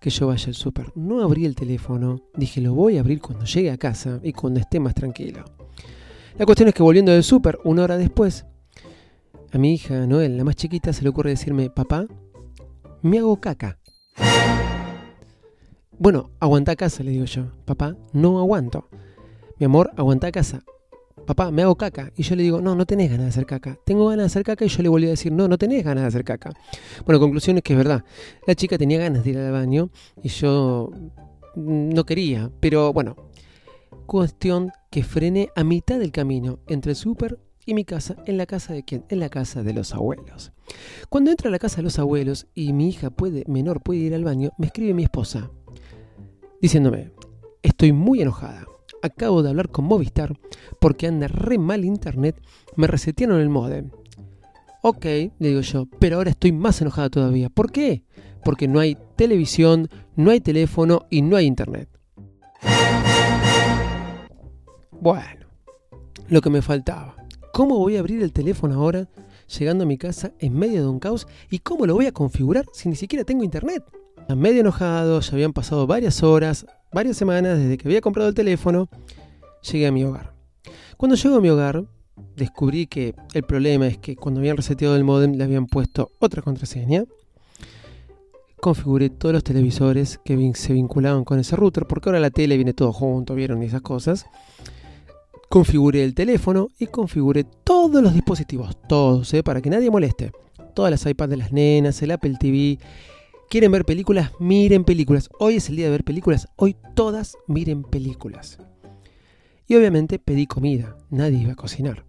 que 0.00 0.10
yo 0.10 0.28
vaya 0.28 0.46
al 0.46 0.54
súper. 0.54 0.92
No 0.94 1.22
abrí 1.22 1.44
el 1.44 1.54
teléfono, 1.54 2.22
dije 2.34 2.60
lo 2.60 2.74
voy 2.74 2.96
a 2.96 3.00
abrir 3.00 3.20
cuando 3.20 3.44
llegue 3.44 3.70
a 3.70 3.78
casa 3.78 4.20
y 4.22 4.32
cuando 4.32 4.60
esté 4.60 4.80
más 4.80 4.94
tranquilo. 4.94 5.44
La 6.38 6.46
cuestión 6.46 6.68
es 6.68 6.74
que 6.74 6.82
volviendo 6.82 7.12
del 7.12 7.22
súper, 7.22 7.58
una 7.64 7.84
hora 7.84 7.96
después, 7.96 8.46
a 9.52 9.58
mi 9.58 9.74
hija 9.74 10.06
Noel, 10.06 10.36
la 10.36 10.44
más 10.44 10.56
chiquita, 10.56 10.92
se 10.92 11.02
le 11.02 11.10
ocurre 11.10 11.30
decirme, 11.30 11.70
papá, 11.70 12.06
me 13.02 13.18
hago 13.18 13.40
caca. 13.40 13.78
Bueno, 15.96 16.30
aguanta 16.40 16.74
casa, 16.74 17.04
le 17.04 17.12
digo 17.12 17.24
yo. 17.24 17.52
Papá, 17.64 17.96
no 18.12 18.40
aguanto. 18.40 18.88
Mi 19.60 19.66
amor, 19.66 19.92
aguanta 19.96 20.32
casa 20.32 20.64
papá, 21.24 21.50
me 21.50 21.62
hago 21.62 21.76
caca. 21.76 22.12
Y 22.16 22.22
yo 22.22 22.36
le 22.36 22.42
digo, 22.42 22.60
no, 22.60 22.74
no 22.74 22.86
tenés 22.86 23.10
ganas 23.10 23.26
de 23.26 23.30
hacer 23.30 23.46
caca. 23.46 23.78
Tengo 23.84 24.06
ganas 24.06 24.24
de 24.24 24.26
hacer 24.26 24.44
caca 24.44 24.64
y 24.64 24.68
yo 24.68 24.82
le 24.82 24.88
volví 24.88 25.06
a 25.06 25.10
decir, 25.10 25.32
no, 25.32 25.48
no 25.48 25.58
tenés 25.58 25.84
ganas 25.84 26.02
de 26.02 26.08
hacer 26.08 26.24
caca. 26.24 26.52
Bueno, 27.04 27.20
conclusión 27.20 27.56
es 27.56 27.62
que 27.62 27.72
es 27.72 27.76
verdad. 27.76 28.04
La 28.46 28.54
chica 28.54 28.78
tenía 28.78 28.98
ganas 28.98 29.24
de 29.24 29.30
ir 29.30 29.38
al 29.38 29.52
baño 29.52 29.90
y 30.22 30.28
yo 30.28 30.90
no 31.56 32.04
quería. 32.04 32.50
Pero 32.60 32.92
bueno, 32.92 33.16
cuestión 34.06 34.70
que 34.90 35.02
frené 35.02 35.48
a 35.56 35.64
mitad 35.64 35.98
del 35.98 36.12
camino 36.12 36.60
entre 36.66 36.92
el 36.92 36.96
súper 36.96 37.38
y 37.66 37.74
mi 37.74 37.84
casa. 37.84 38.16
¿En 38.26 38.36
la 38.36 38.46
casa 38.46 38.72
de 38.72 38.84
quién? 38.84 39.04
En 39.08 39.20
la 39.20 39.28
casa 39.28 39.62
de 39.62 39.72
los 39.72 39.94
abuelos. 39.94 40.52
Cuando 41.08 41.30
entro 41.30 41.48
a 41.48 41.52
la 41.52 41.58
casa 41.58 41.76
de 41.76 41.82
los 41.82 41.98
abuelos 41.98 42.46
y 42.54 42.72
mi 42.72 42.88
hija 42.88 43.10
puede, 43.10 43.44
menor 43.46 43.82
puede 43.82 44.00
ir 44.00 44.14
al 44.14 44.24
baño, 44.24 44.50
me 44.58 44.66
escribe 44.66 44.94
mi 44.94 45.04
esposa 45.04 45.50
diciéndome, 46.60 47.12
estoy 47.62 47.92
muy 47.92 48.22
enojada 48.22 48.66
acabo 49.04 49.42
de 49.42 49.50
hablar 49.50 49.68
con 49.68 49.84
Movistar 49.84 50.36
porque 50.80 51.06
anda 51.06 51.28
re 51.28 51.58
mal 51.58 51.84
internet, 51.84 52.40
me 52.76 52.86
resetearon 52.86 53.40
el 53.40 53.48
modem. 53.48 53.90
Ok, 54.82 55.04
le 55.04 55.48
digo 55.48 55.60
yo, 55.60 55.86
pero 55.98 56.16
ahora 56.16 56.30
estoy 56.30 56.52
más 56.52 56.80
enojada 56.80 57.08
todavía. 57.08 57.48
¿Por 57.48 57.72
qué? 57.72 58.04
porque 58.44 58.68
no 58.68 58.78
hay 58.78 58.96
televisión, 59.16 59.88
no 60.14 60.30
hay 60.30 60.40
teléfono 60.40 61.06
y 61.10 61.22
no 61.22 61.36
hay 61.36 61.46
internet. 61.46 61.88
Bueno, 64.90 65.46
lo 66.28 66.40
que 66.40 66.50
me 66.50 66.62
faltaba. 66.62 67.16
¿Cómo 67.52 67.78
voy 67.78 67.96
a 67.96 68.00
abrir 68.00 68.22
el 68.22 68.32
teléfono 68.32 68.74
ahora 68.74 69.08
llegando 69.58 69.84
a 69.84 69.86
mi 69.86 69.98
casa 69.98 70.32
en 70.38 70.56
medio 70.56 70.82
de 70.82 70.88
un 70.88 70.98
caos? 70.98 71.26
¿Y 71.50 71.60
cómo 71.60 71.86
lo 71.86 71.94
voy 71.94 72.06
a 72.06 72.12
configurar 72.12 72.66
si 72.72 72.88
ni 72.88 72.96
siquiera 72.96 73.24
tengo 73.24 73.44
internet? 73.44 73.82
Medio 74.34 74.60
enojado, 74.60 75.20
ya 75.20 75.32
habían 75.32 75.52
pasado 75.52 75.86
varias 75.86 76.22
horas, 76.22 76.66
varias 76.94 77.16
semanas 77.16 77.58
desde 77.58 77.76
que 77.76 77.88
había 77.88 78.00
comprado 78.00 78.28
el 78.28 78.34
teléfono, 78.34 78.88
llegué 79.70 79.86
a 79.88 79.92
mi 79.92 80.04
hogar. 80.04 80.32
Cuando 80.96 81.16
llego 81.16 81.36
a 81.36 81.40
mi 81.40 81.50
hogar, 81.50 81.84
descubrí 82.36 82.86
que 82.86 83.14
el 83.34 83.42
problema 83.42 83.88
es 83.88 83.98
que 83.98 84.16
cuando 84.16 84.40
habían 84.40 84.56
reseteado 84.56 84.96
el 84.96 85.04
modem 85.04 85.32
le 85.32 85.44
habían 85.44 85.66
puesto 85.66 86.12
otra 86.20 86.40
contraseña. 86.40 87.04
Configuré 88.60 89.10
todos 89.10 89.34
los 89.34 89.44
televisores 89.44 90.18
que 90.24 90.52
se 90.54 90.72
vinculaban 90.72 91.24
con 91.24 91.38
ese 91.38 91.56
router, 91.56 91.84
porque 91.86 92.08
ahora 92.08 92.20
la 92.20 92.30
tele 92.30 92.56
viene 92.56 92.72
todo 92.72 92.92
junto, 92.92 93.34
vieron 93.34 93.62
esas 93.62 93.82
cosas. 93.82 94.24
Configuré 95.50 96.02
el 96.02 96.14
teléfono 96.14 96.68
y 96.78 96.86
configuré 96.86 97.44
todos 97.44 98.02
los 98.02 98.14
dispositivos, 98.14 98.76
todos, 98.88 99.34
¿eh? 99.34 99.42
para 99.42 99.60
que 99.60 99.68
nadie 99.68 99.90
moleste. 99.90 100.32
Todas 100.74 100.90
las 100.90 101.04
iPads 101.04 101.30
de 101.30 101.36
las 101.36 101.52
nenas, 101.52 102.00
el 102.02 102.12
Apple 102.12 102.36
TV. 102.40 102.78
¿Quieren 103.54 103.70
ver 103.70 103.84
películas? 103.84 104.32
Miren 104.40 104.82
películas. 104.82 105.30
Hoy 105.38 105.54
es 105.54 105.68
el 105.68 105.76
día 105.76 105.84
de 105.84 105.92
ver 105.92 106.02
películas. 106.02 106.48
Hoy 106.56 106.74
todas 106.96 107.38
miren 107.46 107.84
películas. 107.84 108.58
Y 109.68 109.76
obviamente 109.76 110.18
pedí 110.18 110.48
comida, 110.48 110.98
nadie 111.08 111.38
iba 111.38 111.52
a 111.52 111.54
cocinar. 111.54 112.04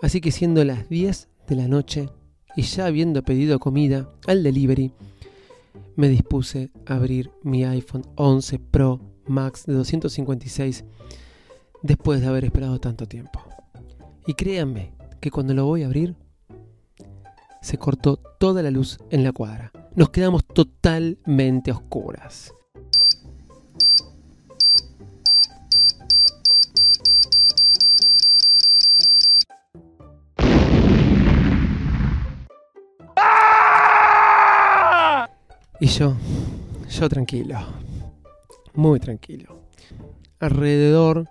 Así 0.00 0.20
que 0.20 0.30
siendo 0.30 0.64
las 0.64 0.88
10 0.88 1.28
de 1.48 1.56
la 1.56 1.66
noche 1.66 2.08
y 2.54 2.62
ya 2.62 2.86
habiendo 2.86 3.24
pedido 3.24 3.58
comida 3.58 4.12
al 4.28 4.44
delivery, 4.44 4.92
me 5.96 6.08
dispuse 6.08 6.70
a 6.86 6.94
abrir 6.94 7.32
mi 7.42 7.64
iPhone 7.64 8.04
11 8.14 8.60
Pro 8.60 9.00
Max 9.26 9.66
de 9.66 9.72
256 9.72 10.84
después 11.82 12.20
de 12.20 12.28
haber 12.28 12.44
esperado 12.44 12.78
tanto 12.78 13.06
tiempo. 13.06 13.42
Y 14.24 14.34
créanme 14.34 14.92
que 15.20 15.32
cuando 15.32 15.52
lo 15.52 15.64
voy 15.64 15.82
a 15.82 15.86
abrir, 15.86 16.14
se 17.60 17.76
cortó 17.76 18.18
toda 18.38 18.62
la 18.62 18.70
luz 18.70 18.98
en 19.10 19.24
la 19.24 19.32
cuadra. 19.32 19.72
Nos 19.96 20.10
quedamos 20.10 20.44
totalmente 20.44 21.72
oscuras. 21.72 22.52
Y 35.80 35.86
yo, 35.86 36.14
yo 36.88 37.08
tranquilo, 37.08 37.58
muy 38.74 39.00
tranquilo. 39.00 39.60
Alrededor 40.38 41.26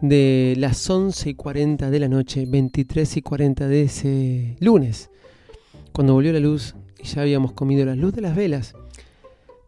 de 0.00 0.54
las 0.56 0.88
11 0.88 1.30
y 1.30 1.34
40 1.34 1.90
de 1.90 1.98
la 1.98 2.08
noche, 2.08 2.46
23 2.46 3.16
y 3.18 3.22
40 3.22 3.66
de 3.66 3.82
ese 3.82 4.56
lunes, 4.60 5.10
cuando 5.92 6.14
volvió 6.14 6.32
la 6.32 6.40
luz 6.40 6.74
y 7.04 7.06
ya 7.06 7.20
habíamos 7.20 7.52
comido 7.52 7.84
la 7.84 7.94
luz 7.94 8.14
de 8.14 8.22
las 8.22 8.34
velas, 8.34 8.74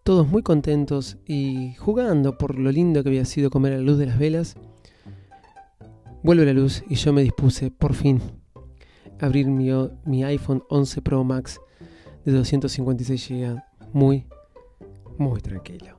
todos 0.05 0.27
muy 0.27 0.43
contentos 0.43 1.19
y 1.27 1.75
jugando 1.75 2.39
por 2.39 2.59
lo 2.59 2.73
lindo 2.73 3.03
que 3.03 3.11
había 3.11 3.27
sido 3.27 3.51
comer 3.51 3.75
a 3.75 3.77
la 3.77 3.83
luz 3.83 3.99
de 3.99 4.07
las 4.07 4.19
velas, 4.19 4.55
vuelve 6.23 6.47
la 6.47 6.55
luz 6.55 6.83
y 6.89 6.95
yo 6.95 7.13
me 7.13 7.23
dispuse 7.23 7.71
por 7.71 7.93
fin 7.93 8.23
a 9.21 9.27
abrir 9.27 9.49
mi, 9.49 9.71
mi 10.07 10.25
iPhone 10.25 10.65
11 10.71 11.03
Pro 11.03 11.25
Max 11.25 11.61
de 12.25 12.33
256 12.33 13.29
GB 13.29 13.63
muy, 13.93 14.25
muy 15.19 15.41
tranquilo. 15.43 15.99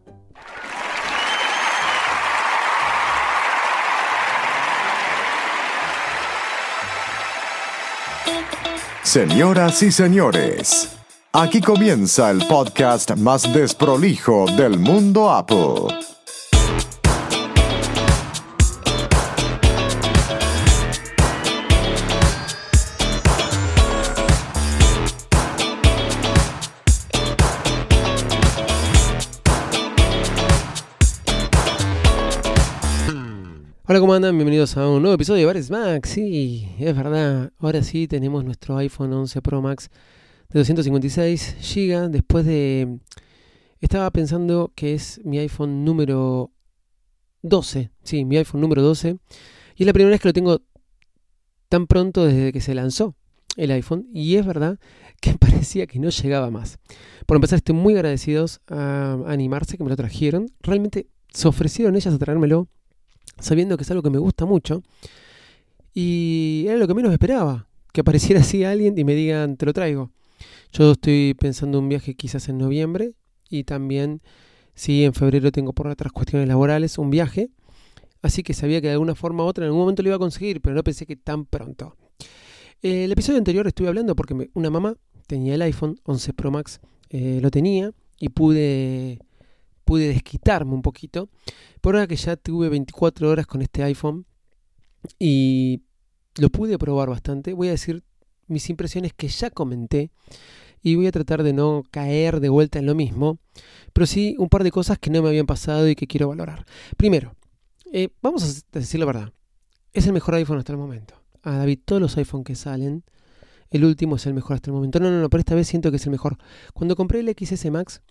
Señoras 9.04 9.82
y 9.84 9.92
señores, 9.92 10.97
aquí 11.34 11.62
comienza 11.62 12.32
el 12.32 12.46
podcast 12.48 13.16
más 13.18 13.52
desprolijo 13.54 14.46
del 14.58 14.78
mundo 14.80 15.30
Apple. 15.30 15.88
Hola, 33.90 34.02
¿cómo 34.02 34.14
andan? 34.14 34.36
Bienvenidos 34.36 34.76
a 34.76 34.86
un 34.90 35.02
nuevo 35.02 35.16
episodio 35.16 35.40
de 35.40 35.46
Bares 35.46 35.72
Max. 35.72 36.10
Sí, 36.10 36.70
es 36.78 36.94
verdad. 36.94 37.52
Ahora 37.60 37.82
sí 37.84 38.08
tenemos 38.10 38.44
nuestro 38.44 38.76
iPhone 38.78 39.14
11 39.14 39.42
Pro 39.42 39.62
Max 39.62 39.90
de 40.50 40.60
256 40.60 41.56
GB. 41.62 42.10
Después 42.10 42.46
de. 42.46 43.00
Estaba 43.80 44.10
pensando 44.12 44.72
que 44.76 44.94
es 44.94 45.22
mi 45.24 45.38
iPhone 45.40 45.86
número 45.86 46.52
12. 47.44 47.92
Sí, 48.04 48.26
mi 48.26 48.38
iPhone 48.38 48.62
número 48.62 48.82
12. 48.82 49.18
Y 49.76 49.84
es 49.84 49.88
la 49.88 49.94
primera 49.94 50.12
vez 50.12 50.22
que 50.22 50.30
lo 50.30 50.34
tengo 50.34 50.62
tan 51.70 51.86
pronto 51.86 52.26
desde 52.26 52.52
que 52.52 52.62
se 52.62 52.74
lanzó 52.74 53.16
el 53.56 53.72
iPhone. 53.72 54.08
Y 54.14 54.36
es 54.36 54.46
verdad 54.46 54.80
que 55.22 55.34
parecía 55.40 55.86
que 55.88 56.00
no 56.00 56.10
llegaba 56.10 56.50
más. 56.50 56.80
Por 57.26 57.36
empezar, 57.38 57.58
estoy 57.58 57.76
muy 57.76 57.94
agradecidos 57.94 58.62
a 58.68 59.18
Animarse 59.28 59.78
que 59.78 59.84
me 59.84 59.90
lo 59.90 59.96
trajeron. 59.96 60.48
Realmente 60.62 61.08
se 61.30 61.48
ofrecieron 61.48 61.96
ellas 61.96 62.14
a 62.14 62.18
traérmelo 62.18 62.68
sabiendo 63.40 63.78
que 63.78 63.84
es 63.84 63.92
algo 63.92 64.04
que 64.04 64.10
me 64.10 64.18
gusta 64.18 64.46
mucho. 64.46 64.84
Y 65.94 66.66
era 66.68 66.78
lo 66.78 66.88
que 66.88 66.94
menos 66.94 67.12
esperaba, 67.12 67.68
que 67.92 68.02
apareciera 68.02 68.42
así 68.42 68.64
alguien 68.64 68.98
y 68.98 69.04
me 69.04 69.16
digan, 69.16 69.58
te 69.58 69.66
lo 69.66 69.74
traigo. 69.74 70.12
Yo 70.72 70.92
estoy 70.92 71.34
pensando 71.34 71.80
un 71.80 71.90
viaje 71.90 72.16
quizás 72.16 72.50
en 72.50 72.58
noviembre 72.58 73.14
y 73.50 73.64
también, 73.64 74.22
si 74.76 75.04
en 75.04 75.14
febrero 75.14 75.52
tengo 75.52 75.74
por 75.74 75.88
otras 75.88 76.12
cuestiones 76.12 76.48
laborales, 76.48 76.98
un 76.98 77.10
viaje. 77.10 77.50
Así 78.22 78.44
que 78.44 78.54
sabía 78.54 78.82
que 78.82 78.88
de 78.88 78.94
alguna 78.94 79.16
forma 79.16 79.44
u 79.44 79.48
otra 79.48 79.64
en 79.64 79.68
algún 79.68 79.82
momento 79.82 80.04
lo 80.04 80.10
iba 80.10 80.16
a 80.16 80.20
conseguir, 80.20 80.62
pero 80.62 80.76
no 80.76 80.84
pensé 80.84 81.06
que 81.06 81.16
tan 81.16 81.46
pronto. 81.46 81.96
Eh, 82.82 83.06
el 83.06 83.12
episodio 83.12 83.38
anterior 83.38 83.66
estuve 83.68 83.88
hablando 83.88 84.16
porque 84.16 84.50
una 84.54 84.70
mamá 84.70 84.96
tenía 85.28 85.56
el 85.56 85.62
iPhone 85.62 86.00
11 86.04 86.34
Pro 86.34 86.52
Max, 86.52 86.80
eh, 87.10 87.40
lo 87.42 87.50
tenía 87.50 87.92
y 88.20 88.30
pude 88.30 89.20
pude 89.84 90.10
desquitarme 90.10 90.74
un 90.74 90.82
poquito. 90.82 91.30
Por 91.82 91.96
ahora 91.96 92.08
que 92.08 92.18
ya 92.18 92.36
tuve 92.36 92.70
24 92.70 93.30
horas 93.30 93.48
con 93.48 93.62
este 93.62 93.84
iPhone 93.84 94.26
y 95.18 95.82
lo 96.36 96.50
pude 96.50 96.78
probar 96.78 97.10
bastante, 97.10 97.54
voy 97.54 97.70
a 97.70 97.72
decir 97.72 98.04
mis 98.48 98.70
impresiones 98.70 99.14
que 99.14 99.28
ya 99.28 99.50
comenté 99.50 100.12
y 100.82 100.96
voy 100.96 101.08
a 101.08 101.12
tratar 101.12 101.44
de 101.44 101.54
no 101.54 101.84
caer 101.92 102.40
de 102.40 102.50
vuelta 102.50 102.80
en 102.80 102.86
lo 102.86 102.96
mismo, 102.96 103.40
pero 103.94 104.06
sí 104.06 104.36
un 104.38 104.50
par 104.50 104.64
de 104.64 104.72
cosas 104.72 105.00
que 105.00 105.10
no 105.10 105.22
me 105.22 105.30
habían 105.30 105.46
pasado 105.46 105.88
y 105.90 105.96
que 105.96 106.08
quiero 106.08 106.30
valorar. 106.30 106.66
Primero, 106.98 107.36
eh, 107.92 108.10
vamos 108.22 108.44
a 108.44 108.80
decir 108.80 109.00
la 109.00 109.06
verdad, 109.06 109.34
es 109.94 110.06
el 110.06 110.14
mejor 110.14 110.36
iPhone 110.36 110.58
hasta 110.58 110.72
el 110.72 110.78
momento. 110.78 111.16
A 111.44 111.58
David, 111.58 111.80
todos 111.86 112.02
los 112.02 112.18
iPhones 112.18 112.46
que 112.46 112.56
salen, 112.56 113.04
el 113.70 113.86
último 113.86 114.16
es 114.16 114.26
el 114.26 114.34
mejor 114.34 114.56
hasta 114.56 114.70
el 114.70 114.76
momento. 114.76 115.00
No, 115.00 115.10
no, 115.12 115.20
no, 115.22 115.30
pero 115.30 115.40
esta 115.40 115.56
vez 115.56 115.68
siento 115.68 115.92
que 115.92 115.98
es 115.98 116.06
el 116.06 116.12
mejor. 116.12 116.38
Cuando 116.74 116.96
compré 116.96 117.20
el 117.20 117.36
XS 117.38 117.70
Max, 117.72 118.02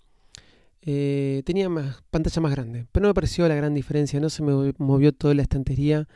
eh, 0.81 1.41
tenía 1.45 1.69
más, 1.69 2.03
pantalla 2.11 2.41
más 2.41 2.51
grande, 2.51 2.87
pero 2.91 3.03
no 3.03 3.09
me 3.09 3.13
pareció 3.13 3.47
la 3.47 3.55
gran 3.55 3.73
diferencia, 3.73 4.19
no 4.19 4.29
se 4.29 4.43
me 4.43 4.73
movió 4.77 5.11
toda 5.13 5.33
la 5.33 5.41
estantería 5.41 6.07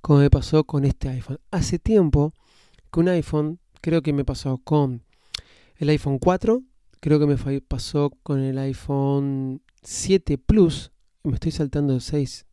como 0.00 0.20
me 0.20 0.30
pasó 0.30 0.64
con 0.64 0.84
este 0.84 1.08
iPhone. 1.08 1.38
Hace 1.50 1.78
tiempo 1.78 2.32
que 2.92 3.00
un 3.00 3.08
iPhone, 3.08 3.58
creo 3.86 4.02
que 4.02 4.12
me 4.12 4.24
pasó 4.24 4.58
con 4.58 5.04
el 5.76 5.90
iPhone 5.90 6.18
4, 6.18 6.60
creo 6.98 7.20
que 7.20 7.26
me 7.26 7.60
pasó 7.60 8.10
con 8.24 8.40
el 8.40 8.58
iPhone 8.58 9.62
7 9.84 10.38
Plus, 10.38 10.90
me 11.22 11.34
estoy 11.34 11.52
saltando 11.52 11.94
de 11.94 12.00
6, 12.00 12.46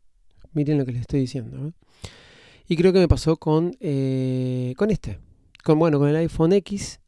miren 0.51 0.77
lo 0.77 0.85
que 0.85 0.91
les 0.91 1.01
estoy 1.01 1.21
diciendo. 1.21 1.69
¿eh? 1.69 1.71
Y 2.67 2.77
creo 2.77 2.93
que 2.93 2.99
me 2.99 3.07
pasó 3.07 3.37
con, 3.37 3.75
eh, 3.79 4.75
con 4.77 4.91
este, 4.91 5.17
con, 5.63 5.79
bueno, 5.79 5.97
con 5.97 6.07
el 6.07 6.17
iPhone 6.17 6.53
X, 6.53 6.99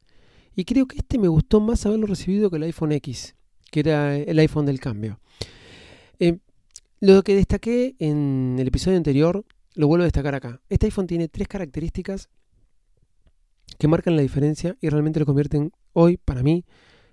y 0.56 0.64
creo 0.64 0.86
que 0.86 0.96
este 0.96 1.20
me 1.20 1.28
gustó 1.28 1.60
más 1.60 1.86
haberlo 1.86 2.08
recibido 2.08 2.50
que 2.50 2.56
el 2.56 2.64
iPhone 2.64 2.90
X 2.90 3.36
que 3.70 3.78
era 3.78 4.16
el 4.16 4.38
iPhone 4.40 4.66
del 4.66 4.80
cambio. 4.80 5.20
Eh, 6.18 6.38
lo 6.98 7.22
que 7.22 7.36
destaqué 7.36 7.94
en 8.00 8.56
el 8.58 8.66
episodio 8.66 8.96
anterior, 8.96 9.44
lo 9.76 9.86
vuelvo 9.86 10.02
a 10.02 10.06
destacar 10.06 10.34
acá. 10.34 10.60
Este 10.68 10.86
iPhone 10.86 11.06
tiene 11.06 11.28
tres 11.28 11.46
características 11.46 12.28
que 13.78 13.88
marcan 13.88 14.16
la 14.16 14.22
diferencia 14.22 14.76
y 14.80 14.88
realmente 14.88 15.20
lo 15.20 15.26
convierten 15.26 15.72
hoy, 15.92 16.16
para 16.16 16.42
mí, 16.42 16.64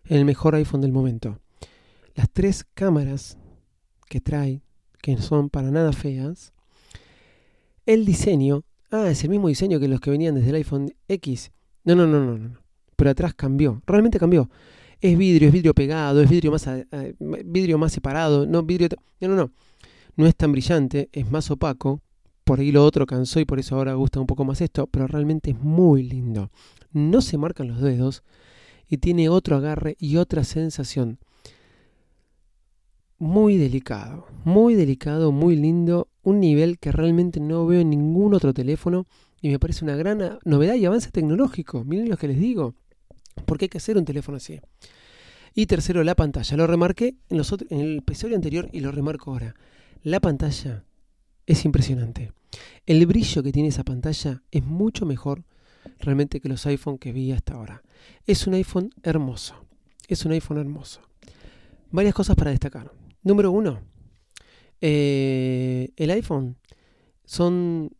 en 0.05 0.17
el 0.17 0.25
mejor 0.25 0.55
iPhone 0.55 0.81
del 0.81 0.91
momento. 0.91 1.39
Las 2.15 2.29
tres 2.31 2.65
cámaras 2.73 3.37
que 4.07 4.21
trae, 4.21 4.61
que 5.01 5.17
son 5.17 5.49
para 5.49 5.71
nada 5.71 5.91
feas. 5.91 6.53
El 7.85 8.05
diseño, 8.05 8.63
ah, 8.91 9.09
es 9.09 9.23
el 9.23 9.29
mismo 9.29 9.47
diseño 9.47 9.79
que 9.79 9.87
los 9.87 9.99
que 9.99 10.11
venían 10.11 10.35
desde 10.35 10.49
el 10.49 10.55
iPhone 10.55 10.93
X. 11.07 11.51
No, 11.83 11.95
no, 11.95 12.07
no, 12.07 12.23
no, 12.23 12.37
no. 12.37 12.59
Pero 12.95 13.09
atrás 13.09 13.33
cambió, 13.33 13.81
realmente 13.85 14.19
cambió. 14.19 14.49
es 15.01 15.17
vidrio, 15.17 15.47
es 15.47 15.53
vidrio 15.53 15.73
pegado, 15.73 16.21
es 16.21 16.29
vidrio 16.29 16.51
más, 16.51 16.69
vidrio 17.45 17.77
más 17.77 17.91
separado, 17.91 18.45
no 18.45 18.63
vidrio... 18.63 18.89
No, 19.19 19.27
no, 19.29 19.35
no. 19.35 19.51
No 20.15 20.27
es 20.27 20.35
tan 20.35 20.51
brillante, 20.51 21.09
es 21.11 21.29
más 21.31 21.49
opaco. 21.49 22.01
Por 22.43 22.59
ahí 22.59 22.71
lo 22.71 22.85
otro 22.85 23.05
cansó 23.05 23.39
y 23.39 23.45
por 23.45 23.59
eso 23.59 23.75
ahora 23.75 23.93
gusta 23.93 24.19
un 24.19 24.27
poco 24.27 24.43
más 24.43 24.59
esto, 24.61 24.87
pero 24.87 25.07
realmente 25.07 25.51
es 25.51 25.59
muy 25.59 26.03
lindo. 26.03 26.51
No 26.91 27.21
se 27.21 27.37
marcan 27.37 27.69
los 27.69 27.81
dedos 27.81 28.23
y 28.89 28.97
tiene 28.97 29.29
otro 29.29 29.55
agarre 29.55 29.95
y 29.99 30.17
otra 30.17 30.43
sensación. 30.43 31.19
Muy 33.17 33.57
delicado, 33.57 34.27
muy 34.43 34.75
delicado, 34.75 35.31
muy 35.31 35.55
lindo, 35.55 36.09
un 36.23 36.41
nivel 36.41 36.79
que 36.79 36.91
realmente 36.91 37.39
no 37.39 37.65
veo 37.65 37.79
en 37.79 37.89
ningún 37.89 38.33
otro 38.33 38.53
teléfono 38.53 39.05
y 39.41 39.49
me 39.49 39.59
parece 39.59 39.85
una 39.85 39.95
gran 39.95 40.39
novedad 40.43 40.75
y 40.75 40.85
avance 40.85 41.11
tecnológico. 41.11 41.85
Miren 41.85 42.09
lo 42.09 42.17
que 42.17 42.27
les 42.27 42.39
digo, 42.39 42.75
porque 43.45 43.65
hay 43.65 43.69
que 43.69 43.77
hacer 43.77 43.97
un 43.97 44.05
teléfono 44.05 44.37
así. 44.37 44.59
Y 45.55 45.67
tercero, 45.67 46.03
la 46.03 46.15
pantalla. 46.15 46.57
Lo 46.57 46.67
remarqué 46.67 47.15
en, 47.29 47.37
los 47.37 47.53
en 47.69 47.79
el 47.79 47.97
episodio 47.99 48.35
anterior 48.35 48.69
y 48.73 48.81
lo 48.81 48.91
remarco 48.91 49.31
ahora. 49.31 49.55
La 50.01 50.19
pantalla 50.19 50.83
es 51.45 51.65
impresionante. 51.65 52.31
El 52.85 53.05
brillo 53.05 53.43
que 53.43 53.51
tiene 53.51 53.69
esa 53.69 53.83
pantalla 53.83 54.43
es 54.51 54.63
mucho 54.63 55.05
mejor 55.05 55.43
realmente 55.99 56.39
que 56.39 56.49
los 56.49 56.65
iPhone 56.65 56.97
que 56.97 57.11
vi 57.11 57.31
hasta 57.31 57.53
ahora. 57.53 57.83
Es 58.25 58.47
un 58.47 58.53
iPhone 58.53 58.91
hermoso. 59.03 59.55
Es 60.07 60.25
un 60.25 60.33
iPhone 60.33 60.57
hermoso. 60.57 61.01
Varias 61.91 62.13
cosas 62.13 62.35
para 62.35 62.51
destacar. 62.51 62.91
Número 63.23 63.51
uno, 63.51 63.81
eh, 64.81 65.91
el 65.95 66.11
iPhone 66.11 66.57
son 67.25 67.91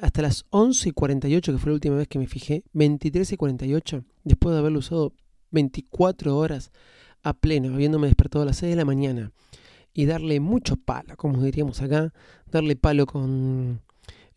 hasta 0.00 0.22
las 0.22 0.44
11 0.50 0.90
y 0.90 0.92
48, 0.92 1.52
que 1.52 1.58
fue 1.58 1.70
la 1.70 1.74
última 1.74 1.96
vez 1.96 2.06
que 2.06 2.18
me 2.18 2.26
fijé, 2.26 2.62
23 2.74 3.32
y 3.32 3.36
48, 3.36 4.04
después 4.24 4.52
de 4.52 4.58
haberlo 4.58 4.78
usado 4.78 5.14
24 5.50 6.36
horas 6.36 6.70
a 7.22 7.32
pleno, 7.32 7.74
habiéndome 7.74 8.06
despertado 8.06 8.42
a 8.42 8.46
las 8.46 8.58
6 8.58 8.70
de 8.70 8.76
la 8.76 8.84
mañana, 8.84 9.32
y 9.96 10.04
darle 10.04 10.40
mucho 10.40 10.76
palo, 10.76 11.16
como 11.16 11.42
diríamos 11.42 11.80
acá, 11.80 12.12
darle 12.52 12.76
palo 12.76 13.06
con 13.06 13.80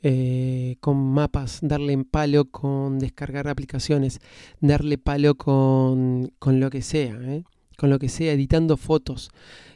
eh, 0.01 0.77
con 0.79 0.95
mapas, 0.95 1.59
darle 1.61 2.01
palo 2.05 2.45
con 2.45 2.97
descargar 2.97 3.49
aplicaciones, 3.49 4.21
darle 4.61 4.97
palo 4.97 5.35
con, 5.35 6.31
con 6.39 6.61
lo 6.61 6.69
que 6.69 6.81
sea, 6.81 7.19
¿eh? 7.21 7.43
con 7.77 7.89
lo 7.89 7.99
que 7.99 8.07
sea, 8.07 8.31
editando 8.31 8.77
fotos, 8.77 9.31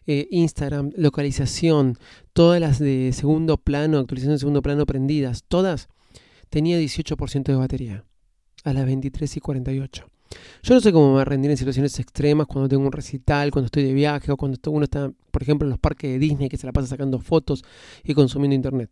eh, 0.07 0.29
Instagram, 0.31 0.91
localización, 0.95 1.97
todas 2.31 2.61
las 2.61 2.79
de 2.79 3.11
segundo 3.11 3.57
plano, 3.57 3.97
actualización 3.99 4.35
de 4.35 4.39
segundo 4.39 4.61
plano 4.61 4.85
prendidas, 4.85 5.43
todas, 5.49 5.89
tenía 6.49 6.79
18% 6.79 7.43
de 7.43 7.55
batería 7.55 8.05
a 8.63 8.71
las 8.71 8.85
23 8.85 9.35
y 9.35 9.39
48. 9.41 10.12
Yo 10.63 10.73
no 10.73 10.79
sé 10.79 10.91
cómo 10.91 11.15
me 11.15 11.25
rendir 11.25 11.51
en 11.51 11.57
situaciones 11.57 11.99
extremas, 11.99 12.47
cuando 12.47 12.69
tengo 12.69 12.85
un 12.85 12.91
recital, 12.91 13.51
cuando 13.51 13.65
estoy 13.65 13.83
de 13.83 13.93
viaje 13.93 14.31
o 14.31 14.37
cuando 14.37 14.57
uno 14.71 14.83
está, 14.85 15.11
por 15.31 15.43
ejemplo, 15.43 15.65
en 15.65 15.71
los 15.71 15.79
parques 15.79 16.11
de 16.11 16.19
Disney 16.19 16.49
que 16.49 16.57
se 16.57 16.65
la 16.65 16.73
pasa 16.73 16.87
sacando 16.87 17.19
fotos 17.19 17.63
y 18.03 18.13
consumiendo 18.13 18.55
internet. 18.55 18.89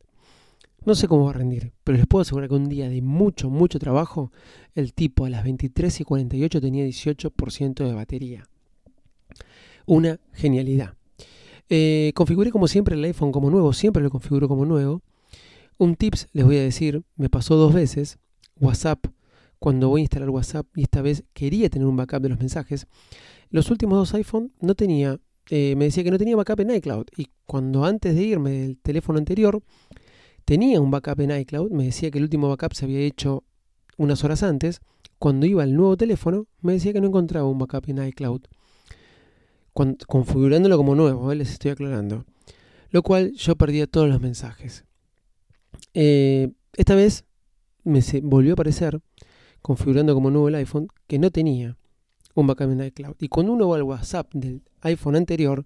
No 0.83 0.95
sé 0.95 1.07
cómo 1.07 1.25
va 1.25 1.29
a 1.29 1.33
rendir, 1.33 1.74
pero 1.83 1.98
les 1.98 2.07
puedo 2.07 2.24
asegurar 2.24 2.50
que 2.50 2.55
un 2.55 2.67
día 2.67 2.89
de 2.89 3.01
mucho, 3.03 3.51
mucho 3.51 3.77
trabajo, 3.77 4.31
el 4.74 4.93
tipo 4.93 5.25
a 5.25 5.29
las 5.29 5.43
23 5.43 6.01
y 6.01 6.03
48 6.03 6.60
tenía 6.60 6.86
18% 6.86 7.86
de 7.86 7.93
batería. 7.93 8.48
Una 9.86 10.19
genialidad. 10.33 10.95
Eh, 11.69 12.12
configuré 12.15 12.51
como 12.51 12.67
siempre 12.67 12.95
el 12.95 13.03
iPhone 13.03 13.31
como 13.31 13.51
nuevo, 13.51 13.74
siempre 13.74 14.01
lo 14.01 14.10
configuro 14.10 14.48
como 14.48 14.65
nuevo. 14.65 15.03
Un 15.77 15.95
tips 15.95 16.27
les 16.33 16.45
voy 16.45 16.57
a 16.57 16.63
decir, 16.63 17.03
me 17.15 17.29
pasó 17.29 17.55
dos 17.55 17.74
veces. 17.74 18.17
WhatsApp, 18.60 19.05
cuando 19.62 19.89
voy 19.89 20.01
a 20.01 20.06
instalar 20.06 20.32
WhatsApp 20.32 20.65
y 20.75 20.82
esta 20.82 21.03
vez 21.03 21.24
quería 21.34 21.70
tener 21.70 21.88
un 21.88 21.96
backup 21.96 22.24
de 22.24 22.30
los 22.30 22.39
mensajes. 22.39 22.88
Los 23.51 23.70
últimos 23.70 23.96
dos 23.96 24.12
iPhone 24.15 24.51
no 24.60 24.74
tenía, 24.74 25.20
eh, 25.51 25.75
me 25.75 25.86
decía 25.86 26.03
que 26.03 26.10
no 26.10 26.18
tenía 26.18 26.36
backup 26.36 26.62
en 26.62 26.72
iCloud. 26.72 27.06
Y 27.15 27.27
cuando 27.46 27.86
antes 27.86 28.15
de 28.15 28.24
irme 28.24 28.50
del 28.50 28.80
teléfono 28.80 29.20
anterior, 29.20 29.62
tenía 30.46 30.82
un 30.82 30.89
backup 30.89 31.20
en 31.22 31.39
iCloud, 31.41 31.70
me 31.70 31.84
decía 31.84 32.10
que 32.10 32.18
el 32.18 32.24
último 32.24 32.50
backup 32.50 32.74
se 32.74 32.86
había 32.86 33.02
hecho 33.02 33.43
unas 33.97 34.24
horas 34.24 34.41
antes. 34.41 34.82
Cuando 35.19 35.45
iba 35.45 35.62
al 35.62 35.76
nuevo 35.76 35.95
teléfono, 35.95 36.47
me 36.62 36.74
decía 36.74 36.91
que 36.91 37.00
no 37.00 37.10
encontraba 37.10 37.47
un 37.47 37.60
backup 37.60 37.88
en 37.88 38.04
iCloud. 38.04 38.41
configurándolo 40.08 40.76
como 40.76 40.95
nuevo, 40.95 41.32
eh, 41.32 41.36
les 41.36 41.52
estoy 41.52 41.69
aclarando. 41.69 42.26
Lo 42.89 43.04
cual 43.04 43.34
yo 43.34 43.56
perdía 43.56 43.86
todos 43.86 44.10
los 44.10 44.19
mensajes. 44.21 44.86
Eh, 45.93 46.50
esta 46.74 46.95
vez 46.95 47.26
me 47.84 48.02
volvió 48.24 48.54
a 48.54 48.56
aparecer, 48.56 49.00
configurando 49.62 50.13
como 50.13 50.32
nuevo 50.32 50.47
el 50.47 50.56
iPhone, 50.56 50.88
que 51.08 51.19
no 51.19 51.32
tenía 51.32 51.78
un 52.36 52.47
backup 52.47 52.71
en 52.71 52.84
iCloud. 52.86 53.15
Y 53.19 53.28
cuando 53.28 53.54
uno 53.54 53.69
va 53.69 53.76
al 53.78 53.84
WhatsApp 53.84 54.34
del 54.34 54.63
iPhone 54.82 55.15
anterior, 55.15 55.65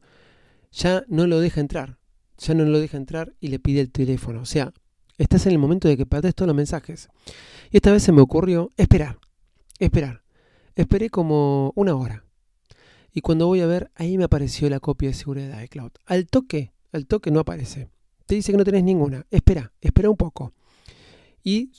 ya 0.72 1.04
no 1.08 1.28
lo 1.28 1.40
deja 1.40 1.62
entrar 1.62 1.98
ya 2.38 2.54
no 2.54 2.66
lo 2.66 2.80
deja 2.80 2.98
entrar 2.98 3.34
y 3.40 3.48
le 3.48 3.60
pide 3.60 3.82
el 3.82 3.92
teléfono. 3.92 4.42
O 4.42 4.46
sea, 4.46 4.74
estás 5.18 5.46
en 5.46 5.54
el 5.54 5.60
momento 5.60 5.88
de 5.88 5.98
que 5.98 6.06
perdés 6.06 6.36
todos 6.36 6.48
los 6.48 6.56
mensajes. 6.56 7.10
Y 7.72 7.78
esta 7.78 7.92
vez 7.92 8.04
se 8.04 8.12
me 8.12 8.22
ocurrió 8.22 8.72
esperar, 8.78 9.20
esperar. 9.80 10.24
Esperé 10.76 11.10
como 11.10 11.72
una 11.76 11.96
hora. 11.96 12.26
Y 13.14 13.22
cuando 13.22 13.48
voy 13.48 13.62
a 13.62 13.66
ver, 13.66 13.92
ahí 13.96 14.18
me 14.18 14.26
apareció 14.26 14.70
la 14.70 14.82
copia 14.82 15.10
de 15.10 15.16
seguridad 15.16 15.58
de 15.58 15.66
iCloud. 15.66 15.92
Al 16.06 16.28
toque, 16.28 16.74
al 16.92 17.08
toque 17.08 17.32
no 17.32 17.40
aparece. 17.40 17.90
Te 18.26 18.36
dice 18.36 18.52
que 18.52 18.58
no 18.58 18.66
tenés 18.66 18.84
ninguna. 18.84 19.26
Espera, 19.32 19.72
espera 19.80 20.10
un 20.10 20.18
poco. 20.18 20.54
Y 21.44 21.72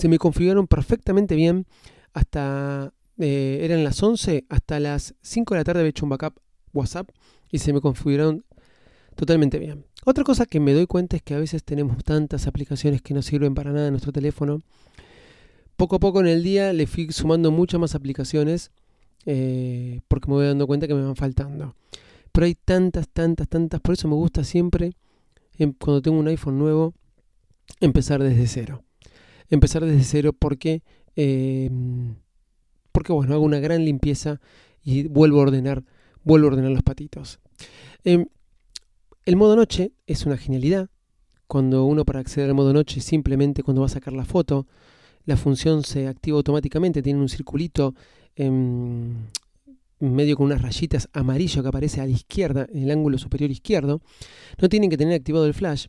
se 0.00 0.08
me 0.08 0.18
configuraron 0.18 0.66
perfectamente 0.66 1.34
bien 1.36 1.66
hasta... 2.14 2.94
Eh, 3.18 3.58
eran 3.60 3.84
las 3.84 4.02
11, 4.02 4.46
hasta 4.48 4.80
las 4.80 5.14
5 5.20 5.52
de 5.52 5.60
la 5.60 5.64
tarde 5.64 5.80
había 5.80 5.90
hecho 5.90 6.06
un 6.06 6.08
backup 6.08 6.40
WhatsApp 6.72 7.10
y 7.50 7.58
se 7.58 7.74
me 7.74 7.82
configuraron 7.82 8.46
totalmente 9.14 9.58
bien. 9.58 9.84
Otra 10.06 10.24
cosa 10.24 10.46
que 10.46 10.58
me 10.58 10.72
doy 10.72 10.86
cuenta 10.86 11.16
es 11.16 11.22
que 11.22 11.34
a 11.34 11.38
veces 11.38 11.64
tenemos 11.64 12.02
tantas 12.02 12.46
aplicaciones 12.46 13.02
que 13.02 13.12
no 13.12 13.20
sirven 13.20 13.54
para 13.54 13.72
nada 13.72 13.88
en 13.88 13.92
nuestro 13.92 14.10
teléfono. 14.10 14.62
Poco 15.76 15.96
a 15.96 15.98
poco 15.98 16.20
en 16.20 16.28
el 16.28 16.42
día 16.42 16.72
le 16.72 16.86
fui 16.86 17.12
sumando 17.12 17.50
muchas 17.50 17.78
más 17.78 17.94
aplicaciones 17.94 18.70
eh, 19.26 20.00
porque 20.08 20.28
me 20.28 20.36
voy 20.36 20.46
dando 20.46 20.66
cuenta 20.66 20.88
que 20.88 20.94
me 20.94 21.04
van 21.04 21.16
faltando. 21.16 21.74
Pero 22.32 22.46
hay 22.46 22.54
tantas, 22.54 23.06
tantas, 23.06 23.48
tantas. 23.48 23.82
Por 23.82 23.92
eso 23.92 24.08
me 24.08 24.14
gusta 24.14 24.44
siempre, 24.44 24.92
em, 25.58 25.74
cuando 25.74 26.00
tengo 26.00 26.18
un 26.18 26.28
iPhone 26.28 26.58
nuevo, 26.58 26.94
empezar 27.80 28.22
desde 28.22 28.46
cero. 28.46 28.82
Empezar 29.50 29.84
desde 29.84 30.04
cero 30.04 30.32
porque, 30.32 30.82
em, 31.16 32.14
porque 32.92 33.12
bueno, 33.12 33.34
hago 33.34 33.44
una 33.44 33.60
gran 33.60 33.84
limpieza 33.84 34.40
y 34.82 35.08
vuelvo 35.08 35.40
a 35.40 35.42
ordenar, 35.42 35.84
vuelvo 36.24 36.46
a 36.46 36.50
ordenar 36.52 36.70
los 36.70 36.82
patitos. 36.82 37.40
Em, 38.04 38.26
el 39.26 39.36
modo 39.36 39.56
noche 39.56 39.92
es 40.06 40.24
una 40.26 40.36
genialidad. 40.36 40.88
Cuando 41.46 41.84
uno 41.84 42.04
para 42.04 42.20
acceder 42.20 42.48
al 42.48 42.54
modo 42.54 42.72
noche 42.72 43.00
simplemente 43.00 43.62
cuando 43.62 43.82
va 43.82 43.86
a 43.86 43.90
sacar 43.90 44.12
la 44.12 44.24
foto, 44.24 44.66
la 45.24 45.36
función 45.36 45.82
se 45.82 46.06
activa 46.06 46.36
automáticamente, 46.36 47.02
tiene 47.02 47.20
un 47.20 47.28
circulito 47.28 47.94
en 48.36 49.28
medio 50.00 50.36
con 50.36 50.46
unas 50.46 50.62
rayitas 50.62 51.08
amarillo 51.12 51.62
que 51.62 51.68
aparece 51.68 52.00
a 52.00 52.06
la 52.06 52.12
izquierda, 52.12 52.66
en 52.72 52.84
el 52.84 52.90
ángulo 52.90 53.18
superior 53.18 53.50
izquierdo. 53.50 54.00
No 54.58 54.68
tienen 54.68 54.90
que 54.90 54.96
tener 54.96 55.14
activado 55.14 55.46
el 55.46 55.54
flash. 55.54 55.86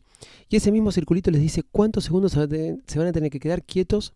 Y 0.48 0.56
ese 0.56 0.70
mismo 0.70 0.92
circulito 0.92 1.30
les 1.30 1.40
dice 1.40 1.62
cuántos 1.62 2.04
segundos 2.04 2.32
se 2.32 2.98
van 2.98 3.08
a 3.08 3.12
tener 3.12 3.30
que 3.30 3.40
quedar 3.40 3.64
quietos 3.64 4.14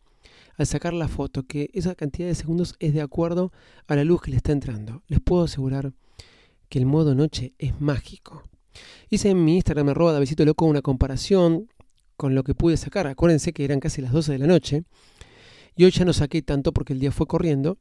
al 0.56 0.66
sacar 0.66 0.92
la 0.92 1.08
foto, 1.08 1.44
que 1.44 1.70
esa 1.74 1.94
cantidad 1.94 2.28
de 2.28 2.34
segundos 2.34 2.76
es 2.78 2.94
de 2.94 3.00
acuerdo 3.00 3.52
a 3.86 3.96
la 3.96 4.04
luz 4.04 4.22
que 4.22 4.30
le 4.30 4.38
está 4.38 4.52
entrando. 4.52 5.02
Les 5.08 5.20
puedo 5.20 5.44
asegurar 5.44 5.92
que 6.68 6.78
el 6.78 6.86
modo 6.86 7.14
noche 7.14 7.54
es 7.58 7.80
mágico. 7.80 8.42
Hice 9.10 9.30
en 9.30 9.44
mi 9.44 9.56
Instagram 9.56 9.90
arroba 9.90 10.12
Davidito 10.12 10.44
Loco 10.44 10.66
una 10.66 10.82
comparación 10.82 11.68
con 12.16 12.34
lo 12.34 12.44
que 12.44 12.54
pude 12.54 12.76
sacar. 12.76 13.06
Acuérdense 13.06 13.52
que 13.52 13.64
eran 13.64 13.80
casi 13.80 14.00
las 14.02 14.12
12 14.12 14.32
de 14.32 14.38
la 14.38 14.46
noche. 14.46 14.84
Y 15.76 15.84
hoy 15.84 15.90
ya 15.90 16.04
no 16.04 16.12
saqué 16.12 16.42
tanto 16.42 16.72
porque 16.72 16.94
el 16.94 17.00
día 17.00 17.12
fue 17.12 17.26
corriendo. 17.26 17.78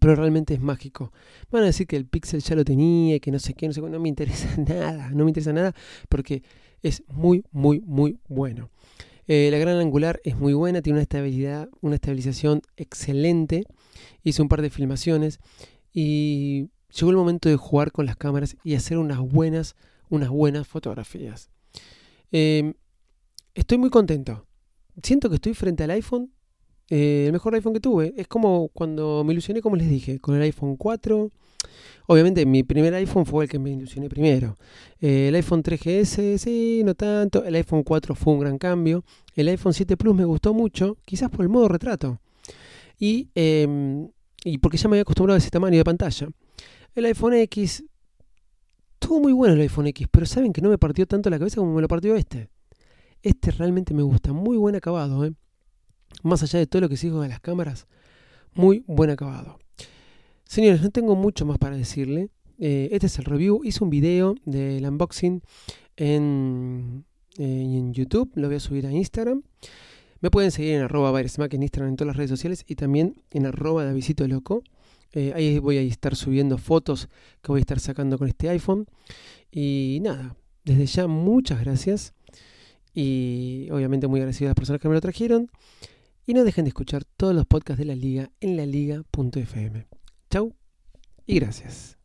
Pero 0.00 0.14
realmente 0.14 0.54
es 0.54 0.60
mágico. 0.60 1.12
Van 1.50 1.62
a 1.62 1.66
decir 1.66 1.86
que 1.86 1.96
el 1.96 2.06
Pixel 2.06 2.40
ya 2.40 2.54
lo 2.54 2.64
tenía, 2.64 3.18
que 3.20 3.30
no 3.30 3.38
sé 3.38 3.54
qué, 3.54 3.66
no 3.66 3.72
sé 3.72 3.80
qué. 3.80 3.90
No 3.90 4.00
me 4.00 4.08
interesa 4.08 4.48
nada. 4.68 5.10
No 5.10 5.24
me 5.24 5.30
interesa 5.30 5.52
nada 5.52 5.74
porque 6.08 6.42
es 6.82 7.02
muy, 7.08 7.44
muy, 7.52 7.80
muy 7.80 8.18
bueno. 8.28 8.70
Eh, 9.26 9.48
la 9.50 9.58
gran 9.58 9.78
angular 9.78 10.20
es 10.24 10.36
muy 10.36 10.52
buena, 10.52 10.82
tiene 10.82 10.98
una 10.98 11.02
estabilidad, 11.02 11.68
una 11.80 11.94
estabilización 11.96 12.62
excelente. 12.76 13.64
Hice 14.22 14.42
un 14.42 14.48
par 14.48 14.62
de 14.62 14.70
filmaciones 14.70 15.38
y 15.92 16.68
llegó 16.94 17.10
el 17.10 17.16
momento 17.16 17.48
de 17.48 17.56
jugar 17.56 17.92
con 17.92 18.06
las 18.06 18.16
cámaras 18.16 18.56
y 18.64 18.74
hacer 18.74 18.98
unas 18.98 19.18
buenas 19.20 19.76
unas 20.14 20.30
buenas 20.30 20.66
fotografías. 20.66 21.50
Em, 22.30 22.74
estoy 23.54 23.78
muy 23.78 23.90
contento. 23.90 24.46
Siento 25.02 25.28
que 25.28 25.36
estoy 25.36 25.54
frente 25.54 25.84
al 25.84 25.90
iPhone, 25.90 26.32
eh, 26.90 27.24
el 27.26 27.32
mejor 27.32 27.54
iPhone 27.54 27.72
que 27.72 27.80
tuve. 27.80 28.14
Es 28.16 28.28
como 28.28 28.68
cuando 28.68 29.24
me 29.24 29.32
ilusioné, 29.32 29.60
como 29.60 29.76
les 29.76 29.88
dije, 29.88 30.20
con 30.20 30.34
el 30.34 30.42
iPhone 30.42 30.76
4. 30.76 31.30
Obviamente 32.06 32.44
mi 32.44 32.62
primer 32.62 32.92
iPhone 32.94 33.24
fue 33.24 33.44
el 33.44 33.50
que 33.50 33.58
me 33.58 33.70
ilusioné 33.70 34.08
primero. 34.08 34.56
Eh, 35.00 35.28
el 35.28 35.34
iPhone 35.36 35.62
3GS, 35.62 36.38
sí, 36.38 36.82
no 36.84 36.94
tanto. 36.94 37.44
El 37.44 37.54
iPhone 37.54 37.82
4 37.82 38.14
fue 38.14 38.34
un 38.34 38.40
gran 38.40 38.58
cambio. 38.58 39.04
El 39.34 39.48
iPhone 39.48 39.72
7 39.72 39.96
Plus 39.96 40.14
me 40.14 40.24
gustó 40.24 40.52
mucho, 40.52 40.98
quizás 41.04 41.30
por 41.30 41.42
el 41.42 41.48
modo 41.48 41.68
retrato. 41.68 42.20
Y, 42.98 43.30
em, 43.34 44.08
y 44.44 44.58
porque 44.58 44.76
ya 44.76 44.88
me 44.88 44.96
había 44.96 45.02
acostumbrado 45.02 45.36
a 45.36 45.38
ese 45.38 45.50
tamaño 45.50 45.78
de 45.78 45.84
pantalla. 45.84 46.28
El 46.94 47.06
iPhone 47.06 47.34
X, 47.34 47.84
estuvo 48.92 49.20
muy 49.20 49.32
bueno 49.32 49.54
el 49.54 49.60
iPhone 49.62 49.86
X, 49.88 50.06
pero 50.10 50.26
saben 50.26 50.52
que 50.52 50.60
no 50.60 50.68
me 50.68 50.78
partió 50.78 51.06
tanto 51.06 51.30
la 51.30 51.38
cabeza 51.38 51.56
como 51.56 51.74
me 51.74 51.82
lo 51.82 51.88
partió 51.88 52.14
este. 52.14 52.50
Este 53.22 53.50
realmente 53.50 53.94
me 53.94 54.02
gusta, 54.02 54.32
muy 54.32 54.58
buen 54.58 54.76
acabado, 54.76 55.24
¿eh? 55.24 55.32
Más 56.22 56.42
allá 56.42 56.58
de 56.58 56.66
todo 56.66 56.82
lo 56.82 56.88
que 56.88 56.96
se 56.96 57.08
dijo 57.08 57.20
de 57.20 57.28
las 57.28 57.40
cámaras, 57.40 57.86
muy 58.54 58.84
buen 58.86 59.10
acabado. 59.10 59.58
Señores, 60.44 60.82
no 60.82 60.90
tengo 60.90 61.16
mucho 61.16 61.44
más 61.46 61.58
para 61.58 61.76
decirle. 61.76 62.28
Eh, 62.58 62.88
este 62.92 63.06
es 63.06 63.18
el 63.18 63.24
review. 63.24 63.62
Hice 63.64 63.82
un 63.82 63.90
video 63.90 64.34
del 64.44 64.86
unboxing 64.86 65.42
en, 65.96 67.04
en 67.36 67.92
YouTube. 67.92 68.30
Lo 68.34 68.46
voy 68.46 68.56
a 68.56 68.60
subir 68.60 68.86
a 68.86 68.92
Instagram. 68.92 69.42
Me 70.20 70.30
pueden 70.30 70.50
seguir 70.50 70.76
en 70.76 70.82
arroba 70.82 71.20
en 71.20 71.62
Instagram 71.62 71.90
en 71.90 71.96
todas 71.96 72.06
las 72.06 72.16
redes 72.16 72.30
sociales 72.30 72.64
y 72.66 72.76
también 72.76 73.22
en 73.30 73.46
arroba 73.46 73.84
Davisito 73.84 74.26
Loco. 74.26 74.62
Eh, 75.12 75.32
ahí 75.34 75.58
voy 75.58 75.76
a 75.76 75.82
estar 75.82 76.16
subiendo 76.16 76.58
fotos 76.58 77.08
que 77.42 77.52
voy 77.52 77.58
a 77.58 77.60
estar 77.60 77.78
sacando 77.78 78.16
con 78.16 78.28
este 78.28 78.48
iPhone. 78.48 78.86
Y 79.52 79.98
nada, 80.02 80.34
desde 80.64 80.86
ya 80.86 81.06
muchas 81.06 81.60
gracias. 81.60 82.14
Y 82.94 83.68
obviamente 83.70 84.06
muy 84.06 84.20
agradecido 84.20 84.48
a 84.48 84.50
las 84.50 84.56
personas 84.56 84.80
que 84.80 84.88
me 84.88 84.94
lo 84.94 85.00
trajeron. 85.00 85.50
Y 86.26 86.34
no 86.34 86.44
dejen 86.44 86.64
de 86.64 86.70
escuchar 86.70 87.04
todos 87.16 87.34
los 87.34 87.46
podcasts 87.46 87.78
de 87.78 87.84
la 87.84 87.94
liga 87.94 88.30
en 88.40 88.56
laliga.fm. 88.56 89.86
Chau 90.30 90.54
y 91.26 91.38
gracias. 91.38 91.98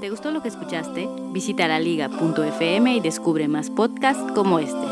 ¿Te 0.00 0.10
gustó 0.10 0.30
lo 0.30 0.42
que 0.42 0.48
escuchaste? 0.48 1.08
Visita 1.32 1.68
laliga.fm 1.68 2.96
y 2.96 3.00
descubre 3.00 3.46
más 3.48 3.70
podcasts 3.70 4.32
como 4.34 4.58
este. 4.58 4.86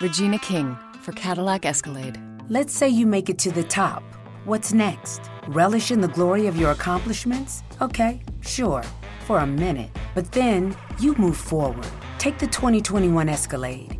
Regina 0.00 0.38
King 0.38 0.74
for 1.02 1.14
Cadillac 1.14 1.66
Escalade. 1.66 2.18
Let's 2.48 2.72
say 2.72 2.88
you 2.88 3.06
make 3.06 3.30
it 3.30 3.38
to 3.40 3.50
the 3.52 3.64
top. 3.64 4.02
What's 4.46 4.72
next? 4.72 5.20
Relish 5.48 5.90
in 5.90 6.00
the 6.00 6.08
glory 6.08 6.46
of 6.46 6.56
your 6.56 6.70
accomplishments? 6.70 7.62
Okay, 7.82 8.22
sure, 8.40 8.82
for 9.26 9.40
a 9.40 9.46
minute. 9.46 9.90
But 10.14 10.32
then 10.32 10.74
you 10.98 11.14
move 11.16 11.36
forward. 11.36 11.86
Take 12.18 12.38
the 12.38 12.46
2021 12.46 13.28
Escalade. 13.28 13.99